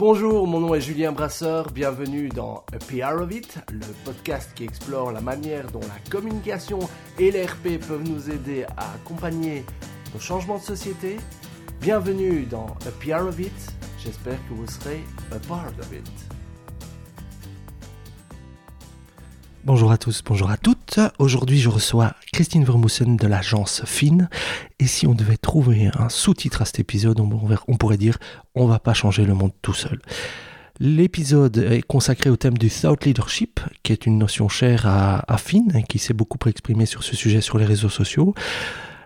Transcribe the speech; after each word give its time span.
Bonjour, 0.00 0.46
mon 0.46 0.60
nom 0.60 0.74
est 0.74 0.80
Julien 0.80 1.12
Brasseur, 1.12 1.70
bienvenue 1.72 2.30
dans 2.30 2.64
A 2.72 2.78
PR 2.78 3.20
of 3.20 3.30
It, 3.34 3.58
le 3.70 3.84
podcast 4.06 4.50
qui 4.54 4.64
explore 4.64 5.12
la 5.12 5.20
manière 5.20 5.70
dont 5.70 5.80
la 5.80 6.10
communication 6.10 6.78
et 7.18 7.30
l'ERP 7.30 7.78
peuvent 7.86 8.08
nous 8.08 8.30
aider 8.30 8.64
à 8.78 8.94
accompagner 8.94 9.62
nos 10.14 10.18
changements 10.18 10.56
de 10.56 10.62
société. 10.62 11.18
Bienvenue 11.82 12.46
dans 12.46 12.68
A 12.86 12.90
PR 12.98 13.26
of 13.26 13.38
It, 13.38 13.52
j'espère 14.02 14.38
que 14.48 14.54
vous 14.54 14.66
serez 14.66 15.04
a 15.32 15.38
part 15.46 15.68
of 15.78 15.92
it. 15.92 16.29
Bonjour 19.66 19.92
à 19.92 19.98
tous, 19.98 20.22
bonjour 20.24 20.50
à 20.50 20.56
toutes. 20.56 20.98
Aujourd'hui, 21.18 21.58
je 21.58 21.68
reçois 21.68 22.14
Christine 22.32 22.64
Vermoussen 22.64 23.18
de 23.18 23.26
l'agence 23.26 23.82
FIN. 23.84 24.26
Et 24.78 24.86
si 24.86 25.06
on 25.06 25.12
devait 25.12 25.36
trouver 25.36 25.90
un 25.98 26.08
sous-titre 26.08 26.62
à 26.62 26.64
cet 26.64 26.80
épisode, 26.80 27.20
on, 27.20 27.76
pourrait 27.76 27.98
dire 27.98 28.16
On 28.54 28.66
va 28.66 28.78
pas 28.78 28.94
changer 28.94 29.26
le 29.26 29.34
monde 29.34 29.52
tout 29.60 29.74
seul. 29.74 30.00
L'épisode 30.78 31.58
est 31.58 31.82
consacré 31.82 32.30
au 32.30 32.36
thème 32.36 32.56
du 32.56 32.70
thought 32.70 33.04
leadership, 33.04 33.60
qui 33.82 33.92
est 33.92 34.06
une 34.06 34.16
notion 34.16 34.48
chère 34.48 34.86
à, 34.86 35.30
à 35.30 35.36
FIN, 35.36 35.68
et 35.74 35.82
qui 35.82 35.98
s'est 35.98 36.14
beaucoup 36.14 36.38
exprimé 36.48 36.86
sur 36.86 37.02
ce 37.02 37.14
sujet 37.14 37.42
sur 37.42 37.58
les 37.58 37.66
réseaux 37.66 37.90
sociaux. 37.90 38.34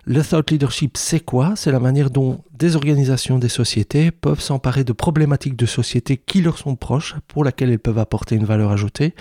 Le 0.07 0.21
thought 0.21 0.51
leadership, 0.51 0.97
c'est 0.97 1.19
quoi? 1.19 1.55
C'est 1.55 1.71
la 1.71 1.79
manière 1.79 2.11
dont 2.11 2.43
des 2.53 2.75
organisations, 2.75 3.39
des 3.39 3.49
sociétés 3.49 4.11
peuvent 4.11 4.39
s'emparer 4.39 4.83
de 4.83 4.93
problématiques 4.93 5.55
de 5.55 5.65
société 5.65 6.17
qui 6.17 6.41
leur 6.41 6.59
sont 6.59 6.75
proches, 6.75 7.15
pour 7.27 7.43
lesquelles 7.43 7.71
elles 7.71 7.79
peuvent 7.79 7.97
apporter 7.97 8.35
une 8.35 8.45
valeur 8.45 8.71
ajoutée 8.71 9.15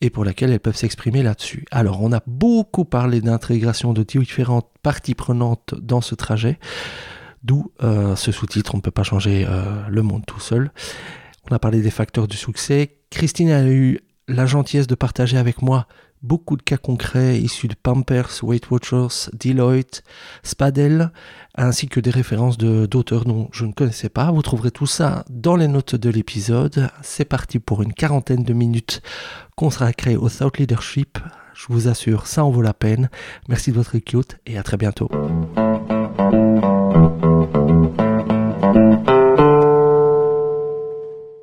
et 0.00 0.10
pour 0.10 0.24
laquelle 0.24 0.50
elles 0.50 0.58
peuvent 0.58 0.76
s'exprimer 0.76 1.22
là-dessus. 1.22 1.64
Alors, 1.70 2.02
on 2.02 2.12
a 2.12 2.22
beaucoup 2.26 2.84
parlé 2.84 3.20
d'intégration 3.20 3.92
de 3.92 4.02
différentes 4.02 4.68
parties 4.82 5.14
prenantes 5.14 5.76
dans 5.80 6.00
ce 6.00 6.16
trajet, 6.16 6.58
d'où 7.44 7.70
euh, 7.84 8.16
ce 8.16 8.32
sous-titre, 8.32 8.74
on 8.74 8.78
ne 8.78 8.82
peut 8.82 8.90
pas 8.90 9.04
changer 9.04 9.46
euh, 9.48 9.86
le 9.88 10.02
monde 10.02 10.26
tout 10.26 10.40
seul. 10.40 10.72
On 11.48 11.54
a 11.54 11.60
parlé 11.60 11.82
des 11.82 11.90
facteurs 11.92 12.26
du 12.26 12.36
succès. 12.36 12.96
Christine 13.10 13.50
a 13.50 13.64
eu 13.68 14.00
la 14.26 14.46
gentillesse 14.46 14.88
de 14.88 14.96
partager 14.96 15.38
avec 15.38 15.62
moi 15.62 15.86
beaucoup 16.26 16.56
de 16.56 16.62
cas 16.62 16.76
concrets 16.76 17.38
issus 17.38 17.68
de 17.68 17.74
Pampers, 17.80 18.42
Weight 18.42 18.70
Watchers, 18.70 19.30
Deloitte, 19.32 20.02
Spadel, 20.42 21.12
ainsi 21.54 21.88
que 21.88 22.00
des 22.00 22.10
références 22.10 22.58
d'auteurs 22.58 23.24
dont 23.24 23.48
je 23.52 23.64
ne 23.64 23.72
connaissais 23.72 24.08
pas. 24.08 24.30
Vous 24.32 24.42
trouverez 24.42 24.72
tout 24.72 24.86
ça 24.86 25.24
dans 25.30 25.56
les 25.56 25.68
notes 25.68 25.94
de 25.94 26.10
l'épisode. 26.10 26.90
C'est 27.02 27.24
parti 27.24 27.58
pour 27.58 27.82
une 27.82 27.92
quarantaine 27.92 28.42
de 28.42 28.52
minutes 28.52 29.02
consacrées 29.54 30.16
au 30.16 30.28
Thought 30.28 30.58
Leadership. 30.58 31.18
Je 31.54 31.66
vous 31.68 31.88
assure, 31.88 32.26
ça 32.26 32.44
en 32.44 32.50
vaut 32.50 32.62
la 32.62 32.74
peine. 32.74 33.08
Merci 33.48 33.70
de 33.70 33.76
votre 33.76 33.94
écoute 33.94 34.36
et 34.46 34.58
à 34.58 34.62
très 34.62 34.76
bientôt. 34.76 35.08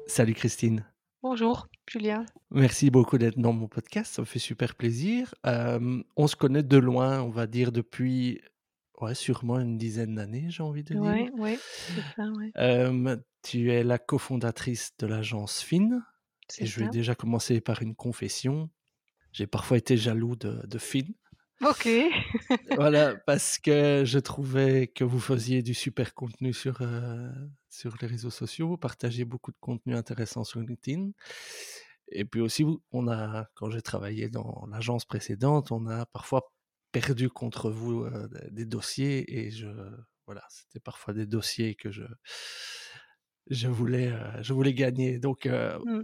Salut 0.07 0.35
Christine. 0.35 0.83
Bonjour 1.23 1.69
Julien. 1.89 2.25
Merci 2.51 2.89
beaucoup 2.89 3.17
d'être 3.17 3.39
dans 3.39 3.53
mon 3.53 3.69
podcast, 3.69 4.13
ça 4.13 4.21
me 4.21 4.25
fait 4.25 4.39
super 4.39 4.75
plaisir. 4.75 5.33
on 5.45 6.27
se 6.27 6.35
connaît 6.35 6.63
de 6.63 6.75
loin, 6.75 7.21
on 7.21 7.29
va 7.29 7.47
dire 7.47 7.71
depuis 7.71 8.41
ouais, 8.99 9.15
sûrement 9.15 9.57
une 9.57 9.77
dizaine 9.77 10.15
d'années, 10.15 10.47
j'ai 10.49 10.63
envie 10.63 10.83
de 10.83 10.93
dire. 10.95 11.01
Oui, 11.01 11.29
oui, 11.37 11.57
c'est 11.71 12.01
ça, 12.17 13.17
tu 13.41 13.71
es 13.71 13.85
la 13.85 13.99
cofondatrice 13.99 14.91
de 14.99 15.07
l'agence 15.07 15.61
FIN. 15.61 16.01
Et 16.59 16.65
je 16.65 16.81
vais 16.81 16.89
déjà 16.89 17.15
commencer 17.15 17.61
par 17.61 17.81
une 17.81 17.95
confession. 17.95 18.69
J'ai 19.31 19.47
parfois 19.47 19.77
été 19.77 19.95
jaloux 19.95 20.35
de, 20.35 20.61
de 20.67 20.77
FIN. 20.77 21.07
Ok. 21.65 21.87
voilà, 22.75 23.15
parce 23.25 23.59
que 23.59 24.03
je 24.05 24.19
trouvais 24.19 24.87
que 24.87 25.05
vous 25.05 25.21
faisiez 25.21 25.63
du 25.63 25.73
super 25.73 26.13
contenu 26.13 26.51
sur, 26.53 26.81
sur 27.73 27.95
les 28.01 28.07
réseaux 28.07 28.29
sociaux, 28.29 28.67
vous 28.67 28.77
partagez 28.77 29.25
beaucoup 29.25 29.51
de 29.51 29.57
contenu 29.59 29.95
intéressant 29.95 30.43
sur 30.43 30.61
LinkedIn. 30.61 31.11
Et 32.09 32.25
puis 32.25 32.41
aussi, 32.41 32.65
on 32.91 33.07
a, 33.07 33.47
quand 33.55 33.69
j'ai 33.69 33.81
travaillé 33.81 34.29
dans 34.29 34.67
l'agence 34.69 35.05
précédente, 35.05 35.71
on 35.71 35.87
a 35.87 36.05
parfois 36.05 36.53
perdu 36.91 37.29
contre 37.29 37.71
vous 37.71 38.05
des 38.51 38.65
dossiers 38.65 39.39
et 39.39 39.49
je, 39.49 39.67
voilà, 40.27 40.43
c'était 40.49 40.79
parfois 40.79 41.13
des 41.13 41.25
dossiers 41.25 41.73
que 41.75 41.91
je, 41.91 42.03
je 43.49 43.67
voulais, 43.67 44.13
je 44.41 44.53
voulais 44.53 44.73
gagner. 44.73 45.19
Donc, 45.19 45.45
mmh 45.47 46.03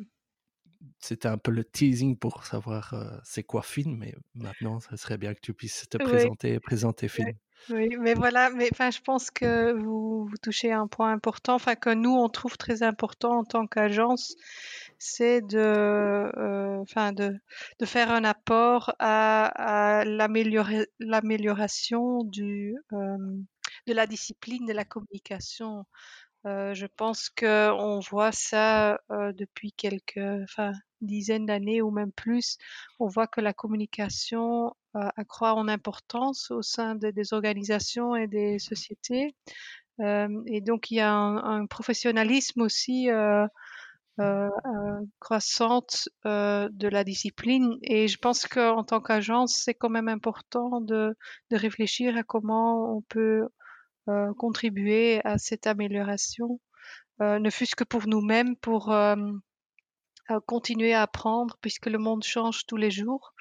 c'était 1.00 1.28
un 1.28 1.38
peu 1.38 1.52
le 1.52 1.66
teasing 1.66 2.18
pour 2.18 2.46
savoir 2.46 2.96
c'est 3.26 3.44
quoi 3.44 3.62
film, 3.64 3.98
mais 3.98 4.16
maintenant, 4.34 4.80
ça 4.80 4.96
serait 4.96 5.18
bien 5.18 5.34
que 5.34 5.42
tu 5.42 5.54
puisses 5.54 5.88
te 5.90 5.98
présenter, 5.98 6.58
présenter 6.62 7.10
film. 7.10 7.34
Oui, 7.70 7.96
mais 8.00 8.14
voilà, 8.16 8.50
mais 8.50 8.70
enfin, 8.72 8.90
je 8.90 9.00
pense 9.02 9.30
que 9.30 9.74
vous, 9.74 10.30
touchez 10.42 10.72
un 10.72 10.88
point 10.88 11.12
important, 11.12 11.56
enfin 11.56 11.76
que 11.76 11.92
nous 11.94 12.16
on 12.16 12.28
trouve 12.30 12.58
très 12.58 12.82
important 12.84 13.40
en 13.40 13.44
tant 13.44 13.68
qu'agence, 13.68 14.36
c'est 14.98 15.42
de, 15.42 16.32
enfin 16.82 17.12
de, 17.12 17.40
faire 17.86 18.12
un 18.12 18.24
apport 18.24 18.96
à, 19.00 20.00
à 20.00 20.06
l'amélioration 21.00 22.24
du 22.24 22.76
de 23.88 23.94
la 23.94 24.08
discipline 24.08 24.66
de 24.66 24.74
la 24.74 24.86
communication. 24.86 25.86
Euh, 26.46 26.74
je 26.74 26.86
pense 26.86 27.30
qu'on 27.30 28.00
voit 28.00 28.32
ça 28.32 29.00
euh, 29.12 29.34
depuis 29.34 29.74
quelques 29.74 30.18
enfin, 30.44 30.72
dizaines 31.02 31.46
d'années 31.46 31.82
ou 31.82 31.92
même 31.92 32.12
plus. 32.12 32.58
On 33.00 33.08
voit 33.08 33.28
que 33.28 33.42
la 33.42 33.54
communication 33.54 34.74
euh, 34.96 35.10
accroît 35.18 35.54
en 35.54 35.68
importance 35.68 36.50
au 36.52 36.62
sein 36.62 36.96
des 36.96 37.34
organisations 37.34 38.16
et 38.16 38.28
des 38.28 38.60
sociétés. 38.60 39.36
et 40.00 40.62
donc, 40.62 40.92
il 40.92 40.96
y 40.96 41.02
a 41.02 41.12
un, 41.14 41.66
professionnalisme 41.66 42.62
aussi 42.62 43.10
croissante 45.20 46.10
de 46.26 46.88
la 46.88 47.04
discipline. 47.04 47.78
Et 47.84 48.08
je 48.08 48.18
pense 48.18 48.48
qu'en 48.48 48.84
tant 48.84 49.02
qu'agence, 49.02 49.56
c'est 49.56 49.74
quand 49.74 49.90
même 49.90 50.08
important 50.08 50.82
de, 50.82 51.16
de 51.52 51.58
réfléchir 51.58 52.18
à 52.18 52.24
comment 52.24 52.96
on 52.96 53.02
peut 53.02 53.44
euh, 53.44 53.50
contribuer 54.38 55.22
à 55.26 55.38
cette 55.38 55.68
amélioration, 55.68 56.60
euh, 57.22 57.40
ne 57.40 57.50
fût-ce 57.50 57.76
que 57.76 57.84
pour 57.84 58.08
nous-mêmes, 58.08 58.56
pour 58.56 58.92
euh, 58.92 59.16
continuer 60.46 60.94
à 60.94 61.04
apprendre, 61.04 61.58
puisque 61.62 61.88
le 61.88 61.98
monde 61.98 62.24
change 62.24 62.66
tous 62.66 62.78
les 62.78 62.92
jours. 62.92 63.34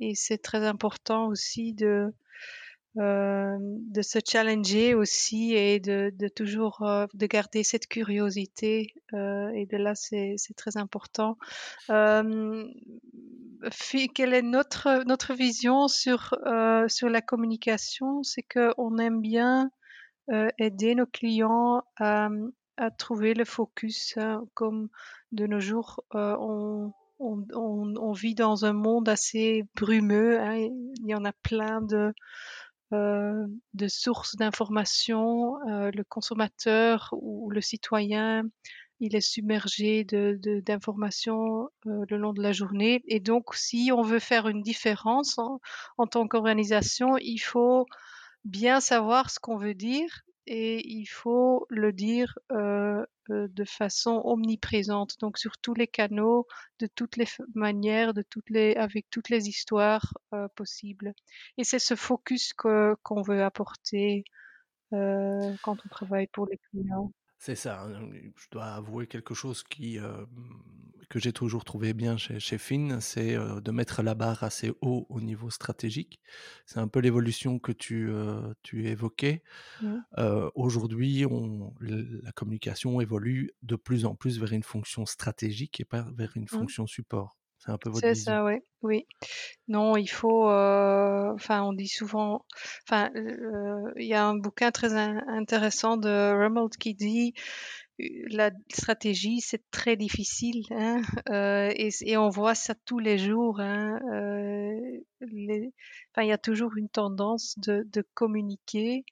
et 0.00 0.14
c'est 0.14 0.38
très 0.38 0.66
important 0.66 1.28
aussi 1.28 1.74
de, 1.74 2.14
euh, 2.98 3.56
de 3.60 4.02
se 4.02 4.18
challenger 4.26 4.94
aussi 4.94 5.54
et 5.54 5.78
de, 5.78 6.12
de 6.12 6.26
toujours 6.26 6.82
euh, 6.82 7.06
de 7.14 7.26
garder 7.26 7.62
cette 7.62 7.86
curiosité 7.86 8.94
euh, 9.14 9.48
et 9.50 9.64
de 9.66 9.76
là 9.76 9.94
c'est 9.94 10.36
très 10.56 10.76
important. 10.76 11.38
Quelle 11.86 12.74
est 14.34 14.42
notre 14.42 15.04
notre 15.06 15.34
vision 15.34 15.86
sur 15.86 16.34
sur 16.88 17.08
la 17.08 17.20
communication? 17.20 18.24
C'est 18.24 18.42
que 18.42 18.74
on 18.76 18.98
aime 18.98 19.20
bien 19.20 19.70
aider 20.58 20.96
nos 20.96 21.06
clients 21.06 21.84
à, 21.96 22.28
à 22.76 22.90
trouver 22.90 23.34
le 23.34 23.44
focus. 23.44 24.16
Hein, 24.16 24.44
comme 24.54 24.88
de 25.30 25.46
nos 25.46 25.60
jours, 25.60 26.02
on 26.12 26.92
on, 27.20 27.46
on, 27.54 27.94
on, 27.96 28.12
vit 28.12 28.34
dans 28.34 28.64
un 28.64 28.72
monde 28.72 29.08
assez 29.08 29.64
brumeux. 29.76 30.40
Hein, 30.40 30.56
il 30.56 31.06
y 31.06 31.14
en 31.14 31.26
a 31.26 31.32
plein 31.32 31.82
de, 31.82 32.14
euh, 32.92 33.46
de 33.74 33.88
sources 33.88 34.36
d'informations. 34.36 35.56
Euh, 35.68 35.90
le 35.94 36.04
consommateur 36.04 37.10
ou 37.12 37.50
le 37.50 37.60
citoyen, 37.60 38.42
il 39.00 39.16
est 39.16 39.20
submergé 39.20 40.04
d'informations 40.04 41.68
de, 41.86 41.90
euh, 41.90 42.04
le 42.08 42.16
long 42.18 42.32
de 42.32 42.42
la 42.42 42.52
journée. 42.52 43.02
Et 43.06 43.20
donc, 43.20 43.54
si 43.54 43.90
on 43.94 44.02
veut 44.02 44.18
faire 44.18 44.48
une 44.48 44.62
différence 44.62 45.38
en, 45.38 45.60
en 45.98 46.06
tant 46.06 46.28
qu'organisation, 46.28 47.16
il 47.18 47.38
faut 47.38 47.86
bien 48.44 48.80
savoir 48.80 49.30
ce 49.30 49.38
qu'on 49.40 49.56
veut 49.56 49.74
dire 49.74 50.22
et 50.46 50.86
il 50.88 51.06
faut 51.06 51.66
le 51.70 51.92
dire 51.92 52.38
euh, 52.52 53.04
euh, 53.30 53.48
de 53.48 53.64
façon 53.64 54.20
omniprésente, 54.24 55.18
donc 55.20 55.38
sur 55.38 55.58
tous 55.58 55.74
les 55.74 55.86
canaux, 55.86 56.46
de 56.78 56.86
toutes 56.86 57.16
les 57.16 57.26
manières, 57.54 58.14
de 58.14 58.22
toutes 58.22 58.50
les, 58.50 58.74
avec 58.76 59.08
toutes 59.10 59.28
les 59.28 59.48
histoires 59.48 60.12
euh, 60.34 60.48
possibles. 60.56 61.14
Et 61.58 61.64
c'est 61.64 61.78
ce 61.78 61.94
focus 61.94 62.52
qu'on 62.54 63.22
veut 63.22 63.42
apporter 63.42 64.24
quand 64.90 65.76
on 65.84 65.88
travaille 65.88 66.26
pour 66.26 66.46
les 66.46 66.58
clients. 66.70 67.12
C'est 67.42 67.54
ça. 67.54 67.84
Hein, 67.84 68.10
je 68.36 68.46
dois 68.50 68.66
avouer 68.66 69.06
quelque 69.06 69.32
chose 69.32 69.62
qui, 69.62 69.98
que 71.08 71.18
j'ai 71.18 71.32
toujours 71.32 71.64
trouvé 71.64 71.94
bien 71.94 72.18
chez, 72.18 72.38
chez 72.38 72.58
Finn, 72.58 73.00
c'est 73.00 73.34
de 73.34 73.70
mettre 73.70 74.02
la 74.02 74.14
barre 74.14 74.42
assez 74.42 74.72
haut 74.82 75.06
au 75.08 75.22
niveau 75.22 75.48
stratégique. 75.48 76.20
C'est 76.66 76.80
un 76.80 76.86
peu 76.86 77.00
l'évolution 77.00 77.58
que 77.58 77.72
tu, 77.72 78.12
tu 78.62 78.86
évoquais. 78.86 79.42
Aujourd'hui, 80.54 81.24
la 81.80 82.32
communication 82.32 83.00
évolue 83.00 83.52
de 83.62 83.76
plus 83.76 84.04
en 84.04 84.14
plus 84.14 84.38
vers 84.38 84.52
une 84.52 84.62
fonction 84.62 85.06
stratégique 85.06 85.80
et 85.80 85.86
pas 85.86 86.06
vers 86.14 86.36
une 86.36 86.46
fonction 86.46 86.86
support. 86.86 87.39
C'est 87.60 87.70
un 87.70 87.78
peu 87.78 87.90
votre 87.90 88.00
C'est 88.00 88.14
ça, 88.14 88.44
oui. 88.44 88.54
Oui. 88.82 89.06
Non, 89.68 89.96
il 89.96 90.08
faut. 90.08 90.48
Euh, 90.48 91.30
enfin, 91.34 91.62
on 91.62 91.74
dit 91.74 91.88
souvent. 91.88 92.46
Enfin, 92.88 93.10
il 93.14 94.06
y 94.06 94.14
a 94.14 94.26
un 94.26 94.34
bouquin 94.34 94.70
très 94.70 94.94
intéressant 94.94 95.98
de 95.98 96.08
Rumbold 96.08 96.76
qui 96.76 96.94
dit 96.94 97.34
la 98.30 98.50
stratégie, 98.72 99.40
c'est 99.40 99.62
très 99.70 99.96
difficile, 99.96 100.64
hein, 100.70 101.02
euh, 101.28 101.70
et, 101.74 101.90
et, 102.02 102.16
on 102.16 102.28
voit 102.28 102.54
ça 102.54 102.74
tous 102.86 102.98
les 102.98 103.18
jours. 103.18 103.60
Hein, 103.60 104.00
euh, 104.12 105.00
les, 105.20 105.72
il 106.16 106.26
y 106.26 106.32
a 106.32 106.38
toujours 106.38 106.76
une 106.76 106.88
tendance 106.88 107.58
de, 107.58 107.86
de 107.92 108.04
communiquer 108.14 109.04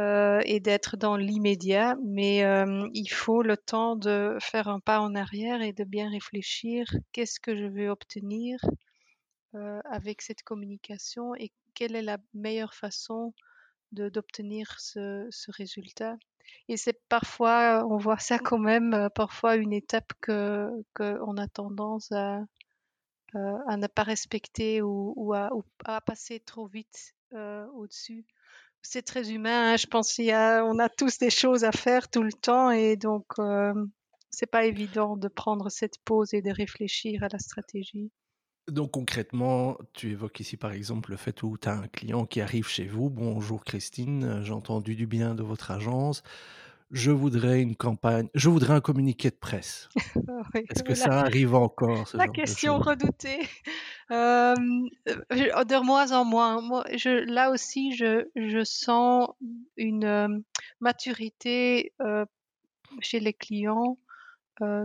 euh, 0.00 0.40
et 0.46 0.58
d'être 0.58 0.96
dans 0.96 1.16
l'immédiat, 1.16 1.96
mais 2.02 2.44
euh, 2.44 2.88
il 2.94 3.08
faut 3.08 3.42
le 3.42 3.58
temps 3.58 3.94
de 3.94 4.38
faire 4.40 4.68
un 4.68 4.80
pas 4.80 5.00
en 5.00 5.14
arrière 5.14 5.60
et 5.60 5.74
de 5.74 5.84
bien 5.84 6.08
réfléchir. 6.08 6.86
Qu'est-ce 7.12 7.38
que 7.38 7.54
je 7.54 7.66
veux 7.66 7.90
obtenir 7.90 8.58
euh, 9.54 9.80
avec 9.84 10.22
cette 10.22 10.42
communication 10.44 11.34
et 11.34 11.52
quelle 11.74 11.94
est 11.94 12.02
la 12.02 12.16
meilleure 12.32 12.74
façon 12.74 13.34
d'obtenir 13.92 14.80
ce, 14.80 15.28
ce, 15.30 15.50
résultat. 15.50 16.16
Et 16.68 16.78
c'est 16.78 16.98
parfois, 17.10 17.84
on 17.86 17.98
voit 17.98 18.18
ça 18.18 18.38
quand 18.38 18.58
même, 18.58 19.10
parfois 19.14 19.56
une 19.56 19.74
étape 19.74 20.14
que 20.22 20.70
qu'on 20.94 21.36
a 21.36 21.46
tendance 21.48 22.10
à, 22.12 22.40
à 23.34 23.76
ne 23.76 23.86
pas 23.88 24.04
respecter 24.04 24.80
ou, 24.80 25.34
à, 25.34 25.54
ou 25.54 25.62
à, 25.84 26.00
passer 26.00 26.40
trop 26.40 26.66
vite 26.66 27.14
au-dessus. 27.74 28.24
C'est 28.82 29.02
très 29.02 29.32
humain, 29.32 29.72
hein, 29.72 29.76
je 29.76 29.86
pense 29.86 30.18
y 30.18 30.32
a, 30.32 30.64
on 30.64 30.78
a 30.78 30.88
tous 30.88 31.18
des 31.18 31.30
choses 31.30 31.64
à 31.64 31.72
faire 31.72 32.08
tout 32.08 32.22
le 32.22 32.32
temps 32.32 32.70
et 32.70 32.96
donc 32.96 33.24
euh, 33.38 33.72
c'est 34.30 34.50
pas 34.50 34.64
évident 34.64 35.16
de 35.16 35.28
prendre 35.28 35.70
cette 35.70 35.98
pause 36.04 36.34
et 36.34 36.42
de 36.42 36.50
réfléchir 36.50 37.22
à 37.22 37.28
la 37.28 37.38
stratégie. 37.38 38.10
Donc 38.68 38.92
concrètement, 38.92 39.76
tu 39.92 40.10
évoques 40.10 40.40
ici 40.40 40.56
par 40.56 40.72
exemple 40.72 41.10
le 41.10 41.16
fait 41.16 41.42
où 41.42 41.56
tu 41.58 41.68
as 41.68 41.74
un 41.74 41.88
client 41.88 42.26
qui 42.26 42.40
arrive 42.40 42.68
chez 42.68 42.86
vous. 42.86 43.10
Bonjour 43.10 43.64
Christine, 43.64 44.42
j'ai 44.42 44.52
entendu 44.52 44.94
du 44.94 45.06
bien 45.06 45.34
de 45.34 45.42
votre 45.42 45.70
agence. 45.70 46.22
Je 46.92 47.10
voudrais 47.10 47.62
une 47.62 47.74
campagne, 47.74 48.28
je 48.34 48.50
voudrais 48.50 48.74
un 48.74 48.82
communiqué 48.82 49.30
de 49.30 49.34
presse. 49.34 49.88
oui, 50.54 50.64
Est-ce 50.68 50.82
que 50.82 50.94
ça 50.94 51.20
arrive 51.20 51.54
encore 51.54 52.06
ce 52.06 52.18
La 52.18 52.26
genre 52.26 52.34
question 52.34 52.78
de 52.78 52.84
redoutée. 52.84 53.48
Euh, 54.10 54.54
de 54.54 55.82
moins 55.82 56.12
en 56.12 56.26
moins. 56.26 56.60
Moi, 56.60 56.84
je, 56.94 57.08
là 57.08 57.50
aussi, 57.50 57.96
je, 57.96 58.28
je 58.36 58.62
sens 58.62 59.30
une 59.78 60.04
euh, 60.04 60.28
maturité 60.80 61.94
euh, 62.02 62.26
chez 63.00 63.20
les 63.20 63.32
clients 63.32 63.96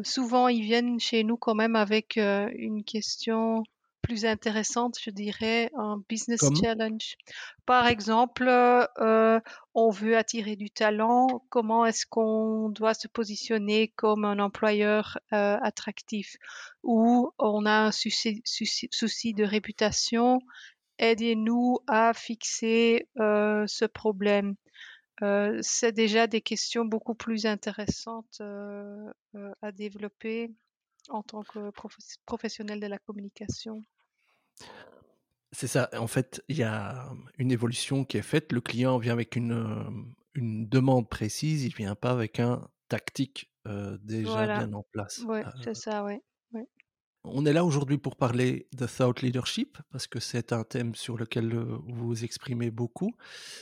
souvent, 0.04 0.48
ils 0.48 0.64
viennent 0.64 1.00
chez 1.00 1.24
nous 1.24 1.38
quand 1.38 1.54
même 1.54 1.76
avec 1.76 2.18
une 2.18 2.84
question 2.84 3.64
plus 4.08 4.26
intéressante, 4.26 4.98
je 5.02 5.10
dirais, 5.10 5.70
un 5.76 6.02
business 6.08 6.40
Comme? 6.40 6.56
challenge. 6.56 7.18
Par 7.66 7.88
exemple, 7.88 8.48
euh, 8.48 9.40
on 9.74 9.90
veut 9.90 10.16
attirer 10.16 10.56
du 10.56 10.70
talent. 10.70 11.44
Comment 11.50 11.86
est-ce 11.86 12.06
qu'on 12.06 12.70
doit 12.70 12.94
se 12.94 13.10
positionner 13.10 13.90
comme 13.98 14.24
un 14.24 14.40
employeur 14.40 15.18
euh, 15.34 15.58
attractif? 15.62 16.38
Ou 16.84 17.32
on 17.38 17.66
a 17.66 17.88
un 17.88 17.92
souci, 17.92 18.42
souci, 18.46 18.88
souci 18.92 19.34
de 19.34 19.44
réputation. 19.44 20.40
Aidez-nous 21.00 21.80
à 21.88 22.14
fixer 22.14 23.10
euh, 23.20 23.66
ce 23.68 23.84
problème. 23.84 24.56
Euh, 25.22 25.60
c'est 25.62 25.92
déjà 25.92 26.28
des 26.28 26.40
questions 26.40 26.86
beaucoup 26.86 27.16
plus 27.16 27.46
intéressantes 27.46 28.38
euh, 28.40 29.12
euh, 29.36 29.52
à 29.62 29.74
développer 29.74 30.50
en 31.10 31.24
tant 31.24 31.44
que 31.44 31.72
prof- 31.72 31.98
professionnel 32.26 32.80
de 32.80 32.88
la 32.88 33.00
communication. 33.00 33.84
C'est 35.52 35.68
ça. 35.68 35.90
En 35.98 36.08
fait, 36.08 36.44
il 36.50 36.58
y 36.58 36.64
a 36.64 37.10
une 37.38 37.52
évolution 37.52 38.04
qui 38.04 38.18
est 38.18 38.22
faite. 38.22 38.52
Le 38.52 38.62
client 38.62 38.98
vient 38.98 39.14
avec 39.14 39.36
une, 39.36 40.06
une 40.36 40.68
demande 40.68 41.10
précise. 41.10 41.64
Il 41.64 41.74
vient 41.74 41.96
pas 41.96 42.12
avec 42.12 42.40
un 42.40 42.68
tactique 42.90 43.52
euh, 43.68 43.98
déjà 44.02 44.30
Voilà. 44.32 44.58
bien 44.66 44.74
en 44.74 44.84
place. 44.92 45.22
Euh, 45.30 45.44
c'est 45.64 45.76
ça, 45.76 46.04
ouais. 46.04 46.22
on 47.24 47.46
est 47.46 47.54
là 47.54 47.66
aujourd'hui 47.66 47.98
pour 47.98 48.16
parler 48.16 48.70
de 48.74 48.86
thought 48.86 49.22
leadership 49.22 49.78
parce 49.92 50.08
que 50.08 50.20
c'est 50.20 50.54
un 50.54 50.64
thème 50.64 50.96
sur 50.96 51.18
lequel 51.18 51.54
vous 51.54 51.82
vous 52.08 52.24
exprimez 52.24 52.72
beaucoup. 52.72 53.14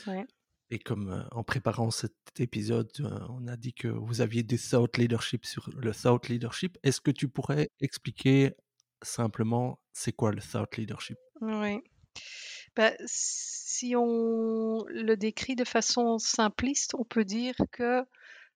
Ouais. 0.06 0.24
Et 0.70 0.78
comme 0.78 1.10
euh, 1.10 1.22
en 1.32 1.44
préparant 1.44 1.90
cet 1.90 2.14
épisode, 2.38 2.90
on 3.30 3.46
a 3.48 3.56
dit 3.56 3.72
que 3.74 3.88
vous 3.88 4.20
aviez 4.20 4.42
des 4.42 4.58
thought 4.58 4.96
leadership 4.98 5.46
sur 5.46 5.70
le 5.76 5.92
thought 5.92 6.28
leadership. 6.28 6.78
Est-ce 6.82 7.00
que 7.00 7.10
tu 7.12 7.28
pourrais 7.28 7.70
expliquer 7.80 8.52
simplement 9.06 9.78
c'est 9.92 10.12
quoi 10.12 10.32
le 10.32 10.40
thought 10.40 10.76
leadership? 10.76 11.18
Oui. 11.40 11.80
Bah, 12.74 12.92
si 13.06 13.94
on 13.96 14.84
le 14.88 15.14
décrit 15.16 15.56
de 15.56 15.64
façon 15.64 16.18
simpliste, 16.18 16.94
on 16.94 17.04
peut 17.04 17.24
dire 17.24 17.54
que 17.72 18.04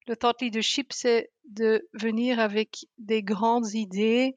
le 0.06 0.16
thought 0.16 0.40
leadership, 0.42 0.92
c'est 0.92 1.30
de 1.44 1.88
venir 1.94 2.40
avec 2.40 2.86
des 2.98 3.22
grandes 3.22 3.74
idées 3.74 4.34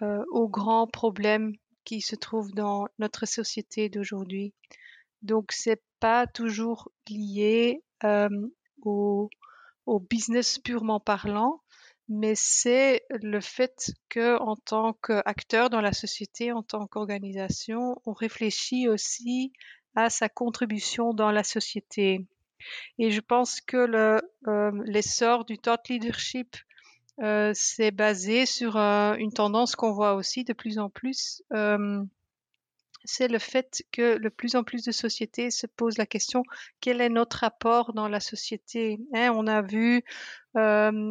euh, 0.00 0.24
aux 0.30 0.48
grands 0.48 0.86
problèmes 0.86 1.52
qui 1.84 2.00
se 2.00 2.16
trouvent 2.16 2.52
dans 2.52 2.86
notre 2.98 3.26
société 3.26 3.88
d'aujourd'hui. 3.88 4.54
Donc, 5.22 5.52
c'est 5.52 5.82
pas 6.00 6.26
toujours 6.26 6.90
lié 7.08 7.82
euh, 8.04 8.28
au, 8.82 9.28
au 9.86 10.00
business 10.00 10.58
purement 10.58 11.00
parlant, 11.00 11.60
mais 12.08 12.34
c'est 12.34 13.04
le 13.10 13.40
fait 13.40 13.92
que 14.08 14.38
en 14.38 14.56
tant 14.56 14.92
qu'acteur 14.92 15.70
dans 15.70 15.80
la 15.80 15.92
société, 15.92 16.52
en 16.52 16.62
tant 16.62 16.86
qu'organisation, 16.86 18.00
on 18.04 18.12
réfléchit 18.12 18.88
aussi 18.88 19.52
à 19.94 20.10
sa 20.10 20.28
contribution 20.28 21.14
dans 21.14 21.30
la 21.30 21.44
société. 21.44 22.26
Et 22.98 23.10
je 23.10 23.20
pense 23.20 23.60
que 23.60 23.76
euh, 24.46 24.72
l'essor 24.84 25.44
du 25.44 25.58
thought 25.58 25.88
leadership 25.88 26.56
euh, 27.20 27.52
c'est 27.54 27.90
basé 27.90 28.46
sur 28.46 28.76
euh, 28.76 29.14
une 29.14 29.32
tendance 29.32 29.76
qu'on 29.76 29.92
voit 29.92 30.14
aussi 30.14 30.44
de 30.44 30.52
plus 30.52 30.78
en 30.78 30.88
plus. 30.88 31.42
Euh, 31.52 32.02
c'est 33.04 33.28
le 33.28 33.38
fait 33.38 33.84
que 33.92 34.18
de 34.18 34.28
plus 34.28 34.56
en 34.56 34.64
plus 34.64 34.84
de 34.84 34.92
sociétés 34.92 35.50
se 35.50 35.66
posent 35.66 35.98
la 35.98 36.06
question 36.06 36.42
quel 36.80 37.00
est 37.00 37.08
notre 37.08 37.44
apport 37.44 37.92
dans 37.92 38.08
la 38.08 38.20
société 38.20 38.98
hein, 39.14 39.32
On 39.34 39.46
a 39.46 39.62
vu 39.62 40.02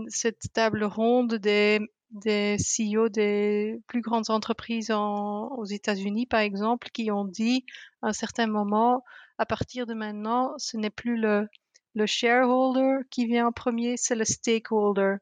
cette 0.09 0.53
table 0.53 0.83
ronde 0.83 1.35
des, 1.35 1.79
des 2.11 2.57
CEO 2.57 3.09
des 3.09 3.79
plus 3.87 4.01
grandes 4.01 4.29
entreprises 4.29 4.91
en, 4.91 5.47
aux 5.49 5.65
États-Unis, 5.65 6.25
par 6.25 6.41
exemple, 6.41 6.89
qui 6.93 7.11
ont 7.11 7.25
dit 7.25 7.65
à 8.01 8.09
un 8.09 8.13
certain 8.13 8.47
moment, 8.47 9.03
à 9.37 9.45
partir 9.45 9.85
de 9.85 9.93
maintenant, 9.93 10.53
ce 10.57 10.77
n'est 10.77 10.89
plus 10.89 11.17
le, 11.17 11.47
le 11.95 12.05
shareholder 12.05 13.05
qui 13.09 13.25
vient 13.25 13.47
en 13.47 13.51
premier, 13.51 13.95
c'est 13.97 14.15
le 14.15 14.25
stakeholder. 14.25 15.15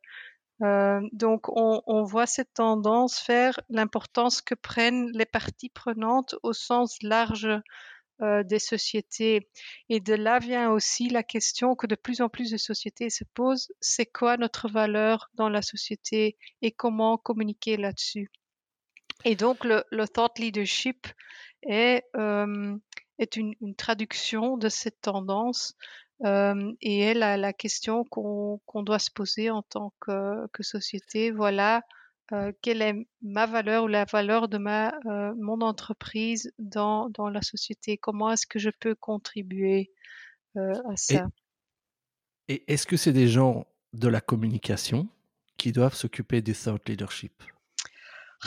Euh, 0.61 1.01
donc, 1.13 1.47
on, 1.49 2.03
voit 2.03 2.25
cette 2.25 2.53
tendance 2.53 3.19
faire 3.19 3.59
l'importance 3.69 4.41
que 4.41 4.55
prennent 4.55 5.09
les 5.13 5.25
parties 5.25 5.69
prenantes 5.69 6.35
au 6.43 6.53
sens 6.53 7.01
large 7.01 7.47
euh, 8.21 8.43
des 8.43 8.59
sociétés. 8.59 9.49
Et 9.87 10.01
de 10.01 10.13
là 10.13 10.39
vient 10.39 10.71
aussi 10.71 11.07
la 11.09 11.23
question 11.23 11.75
que 11.75 11.87
de 11.87 11.95
plus 11.95 12.19
en 12.21 12.27
plus 12.27 12.51
de 12.51 12.57
sociétés 12.57 13.09
se 13.09 13.23
posent, 13.33 13.71
c'est 13.79 14.05
quoi 14.05 14.35
notre 14.35 14.67
valeur 14.67 15.29
dans 15.35 15.47
la 15.47 15.61
société 15.61 16.37
et 16.61 16.71
comment 16.71 17.17
communiquer 17.17 17.77
là-dessus? 17.77 18.29
Et 19.23 19.35
donc, 19.35 19.63
le, 19.63 20.07
thought 20.07 20.37
leadership 20.39 21.07
est, 21.63 22.03
euh, 22.17 22.75
une, 23.35 23.75
traduction 23.77 24.57
de 24.57 24.67
cette 24.69 25.01
tendance 25.01 25.75
euh, 26.25 26.71
et 26.81 26.99
est 26.99 27.13
la, 27.13 27.37
la 27.37 27.53
question 27.53 28.03
qu'on 28.03 28.59
qu 28.67 28.83
doit 28.83 28.99
se 28.99 29.11
poser 29.11 29.49
en 29.49 29.61
tant 29.61 29.93
que, 29.99 30.47
que 30.53 30.63
société. 30.63 31.31
Voilà, 31.31 31.83
euh, 32.31 32.51
quelle 32.61 32.81
est 32.81 33.07
ma 33.21 33.45
valeur 33.45 33.85
ou 33.85 33.87
la 33.87 34.05
valeur 34.05 34.47
de 34.47 34.57
ma 34.57 34.93
euh, 35.05 35.33
mon 35.37 35.61
entreprise 35.61 36.51
dans, 36.59 37.09
dans 37.09 37.29
la 37.29 37.41
société? 37.41 37.97
Comment 37.97 38.31
est-ce 38.31 38.47
que 38.47 38.59
je 38.59 38.69
peux 38.69 38.95
contribuer 38.95 39.91
à 40.55 40.95
ça? 40.95 41.27
Et, 42.47 42.55
et 42.55 42.73
est-ce 42.73 42.85
que 42.85 42.97
c'est 42.97 43.13
des 43.13 43.27
gens 43.27 43.65
de 43.93 44.07
la 44.07 44.21
communication 44.21 45.07
qui 45.57 45.71
doivent 45.71 45.95
s'occuper 45.95 46.41
du 46.41 46.53
thought 46.53 46.87
leadership? 46.87 47.43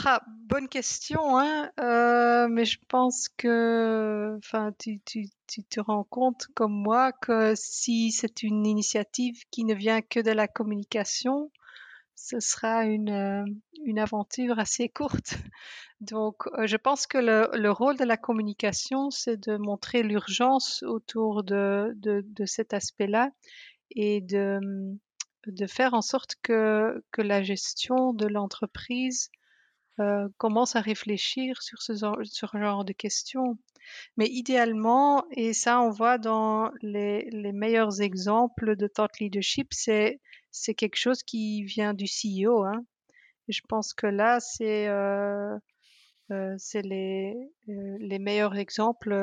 Ah, 0.03 0.23
bonne 0.47 0.67
question, 0.69 1.37
hein. 1.37 1.71
Euh, 2.53 2.55
mais 2.55 2.65
je 2.65 2.79
pense 2.87 3.29
que, 3.29 4.35
enfin, 4.37 4.73
tu, 4.79 4.99
te 5.69 5.79
rends 5.79 6.03
compte 6.03 6.47
comme 6.55 6.73
moi 6.73 7.11
que 7.11 7.53
si 7.55 8.11
c'est 8.11 8.43
une 8.43 8.65
initiative 8.65 9.43
qui 9.51 9.63
ne 9.65 9.73
vient 9.73 10.01
que 10.01 10.19
de 10.19 10.31
la 10.31 10.47
communication, 10.47 11.51
ce 12.15 12.39
sera 12.39 12.85
une, 12.85 13.45
une 13.85 13.99
aventure 13.99 14.59
assez 14.59 14.89
courte. 14.89 15.33
Donc, 16.01 16.47
euh, 16.57 16.67
je 16.67 16.77
pense 16.77 17.07
que 17.07 17.17
le, 17.17 17.49
le, 17.53 17.71
rôle 17.71 17.97
de 17.97 18.03
la 18.05 18.17
communication, 18.17 19.09
c'est 19.09 19.37
de 19.37 19.57
montrer 19.57 20.03
l'urgence 20.03 20.83
autour 20.83 21.43
de, 21.43 21.93
de, 21.95 22.23
de 22.25 22.45
cet 22.45 22.73
aspect-là 22.73 23.29
et 23.91 24.21
de, 24.21 24.59
de 25.47 25.67
faire 25.67 25.93
en 25.93 26.01
sorte 26.01 26.35
que, 26.41 27.03
que 27.11 27.21
la 27.21 27.41
gestion 27.43 28.13
de 28.13 28.27
l'entreprise 28.27 29.29
euh, 29.99 30.27
commence 30.37 30.75
à 30.75 30.81
réfléchir 30.81 31.61
sur 31.61 31.81
ce, 31.83 31.93
genre, 31.93 32.85
de 32.85 32.93
questions. 32.93 33.59
Mais 34.17 34.27
idéalement, 34.27 35.25
et 35.31 35.53
ça 35.53 35.81
on 35.81 35.91
voit 35.91 36.17
dans 36.17 36.71
les, 36.81 37.29
meilleurs 37.53 38.01
exemples 38.01 38.75
de 38.75 38.87
thought 38.87 39.19
leadership, 39.19 39.67
c'est 39.71 40.19
quelque 40.75 40.95
chose 40.95 41.21
qui 41.21 41.63
vient 41.63 41.93
du 41.93 42.05
CEO. 42.05 42.63
Hein. 42.63 42.83
je 43.49 43.61
pense 43.69 43.93
que 43.93 44.07
là, 44.07 44.39
c'est 44.39 44.87
euh, 44.87 45.55
euh, 46.31 46.57
les, 46.83 48.19
meilleurs 48.19 48.55
exemples, 48.55 49.13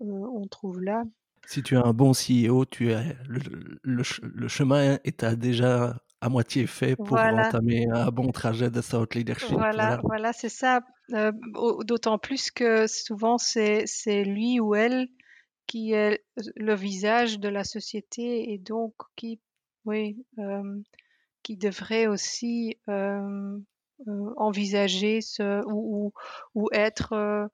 on 0.00 0.46
trouve 0.46 0.80
là. 0.80 1.02
Si 1.46 1.62
tu 1.62 1.76
as 1.76 1.84
un 1.84 1.92
bon 1.92 2.12
CEO, 2.12 2.64
tu 2.64 2.92
as 2.92 3.02
le, 3.28 3.42
le 3.82 4.48
chemin 4.48 4.98
est 5.04 5.24
déjà 5.36 6.00
à 6.20 6.28
moitié 6.28 6.66
fait 6.66 6.96
pour 6.96 7.06
Voilà. 7.08 7.48
entamer 7.48 7.86
un 7.90 8.10
bon 8.10 8.30
trajet 8.30 8.70
de 8.70 8.80
thought 8.80 9.14
leadership. 9.14 9.48
Voilà, 9.52 10.00
voilà, 10.04 10.32
c'est 10.32 10.48
ça. 10.50 10.80
Euh, 11.14 11.32
au- 11.54 11.82
D'autant 11.84 12.18
plus 12.18 12.50
que 12.50 12.86
souvent 12.86 13.38
c'est 13.38 13.84
lui 14.24 14.60
ou 14.60 14.74
elle 14.74 15.08
qui 15.66 15.92
est 15.92 16.24
le 16.56 16.74
visage 16.74 17.38
de 17.38 17.48
la 17.48 17.64
société 17.64 18.52
et 18.52 18.58
donc 18.58 18.92
qui, 19.16 19.40
oui, 19.84 20.24
euh, 20.38 20.62
qui 21.42 21.56
devrait 21.56 22.06
aussi 22.06 22.76
euh, 22.88 23.58
envisager 24.36 25.20
ce 25.20 25.64
ou, 25.66 26.12
ou, 26.54 26.62
ou 26.62 26.68
être 26.72 27.48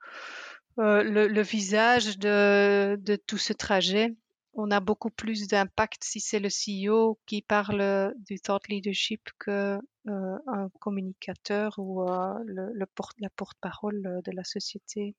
le, 0.78 1.28
le 1.28 1.42
visage 1.42 2.18
de, 2.18 2.96
de 2.96 3.16
tout 3.16 3.38
ce 3.38 3.52
trajet. 3.52 4.14
On 4.58 4.70
a 4.70 4.80
beaucoup 4.80 5.10
plus 5.10 5.48
d'impact 5.48 6.02
si 6.02 6.18
c'est 6.18 6.40
le 6.40 6.48
CEO 6.48 7.20
qui 7.26 7.42
parle 7.42 8.14
du 8.18 8.40
thought 8.40 8.66
leadership 8.68 9.20
que 9.38 9.78
euh, 10.08 10.38
un 10.46 10.70
communicateur 10.80 11.74
ou 11.78 12.02
euh, 12.02 12.34
le, 12.46 12.72
le 12.72 12.86
porte, 12.86 13.16
la 13.20 13.28
porte-parole 13.28 14.22
de 14.24 14.32
la 14.32 14.44
société. 14.44 15.14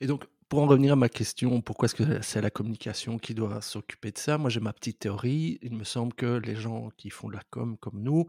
Et 0.00 0.06
donc, 0.06 0.24
pour 0.48 0.62
en 0.62 0.66
revenir 0.66 0.92
à 0.92 0.96
ma 0.96 1.08
question, 1.08 1.60
pourquoi 1.60 1.86
est-ce 1.86 1.96
que 1.96 2.22
c'est 2.22 2.40
la 2.40 2.50
communication 2.50 3.18
qui 3.18 3.34
doit 3.34 3.60
s'occuper 3.60 4.12
de 4.12 4.18
ça? 4.18 4.38
Moi, 4.38 4.50
j'ai 4.50 4.60
ma 4.60 4.72
petite 4.72 5.00
théorie. 5.00 5.58
Il 5.62 5.74
me 5.74 5.84
semble 5.84 6.14
que 6.14 6.38
les 6.38 6.54
gens 6.54 6.90
qui 6.96 7.10
font 7.10 7.28
de 7.28 7.34
la 7.34 7.42
com 7.50 7.76
comme 7.76 8.00
nous, 8.00 8.26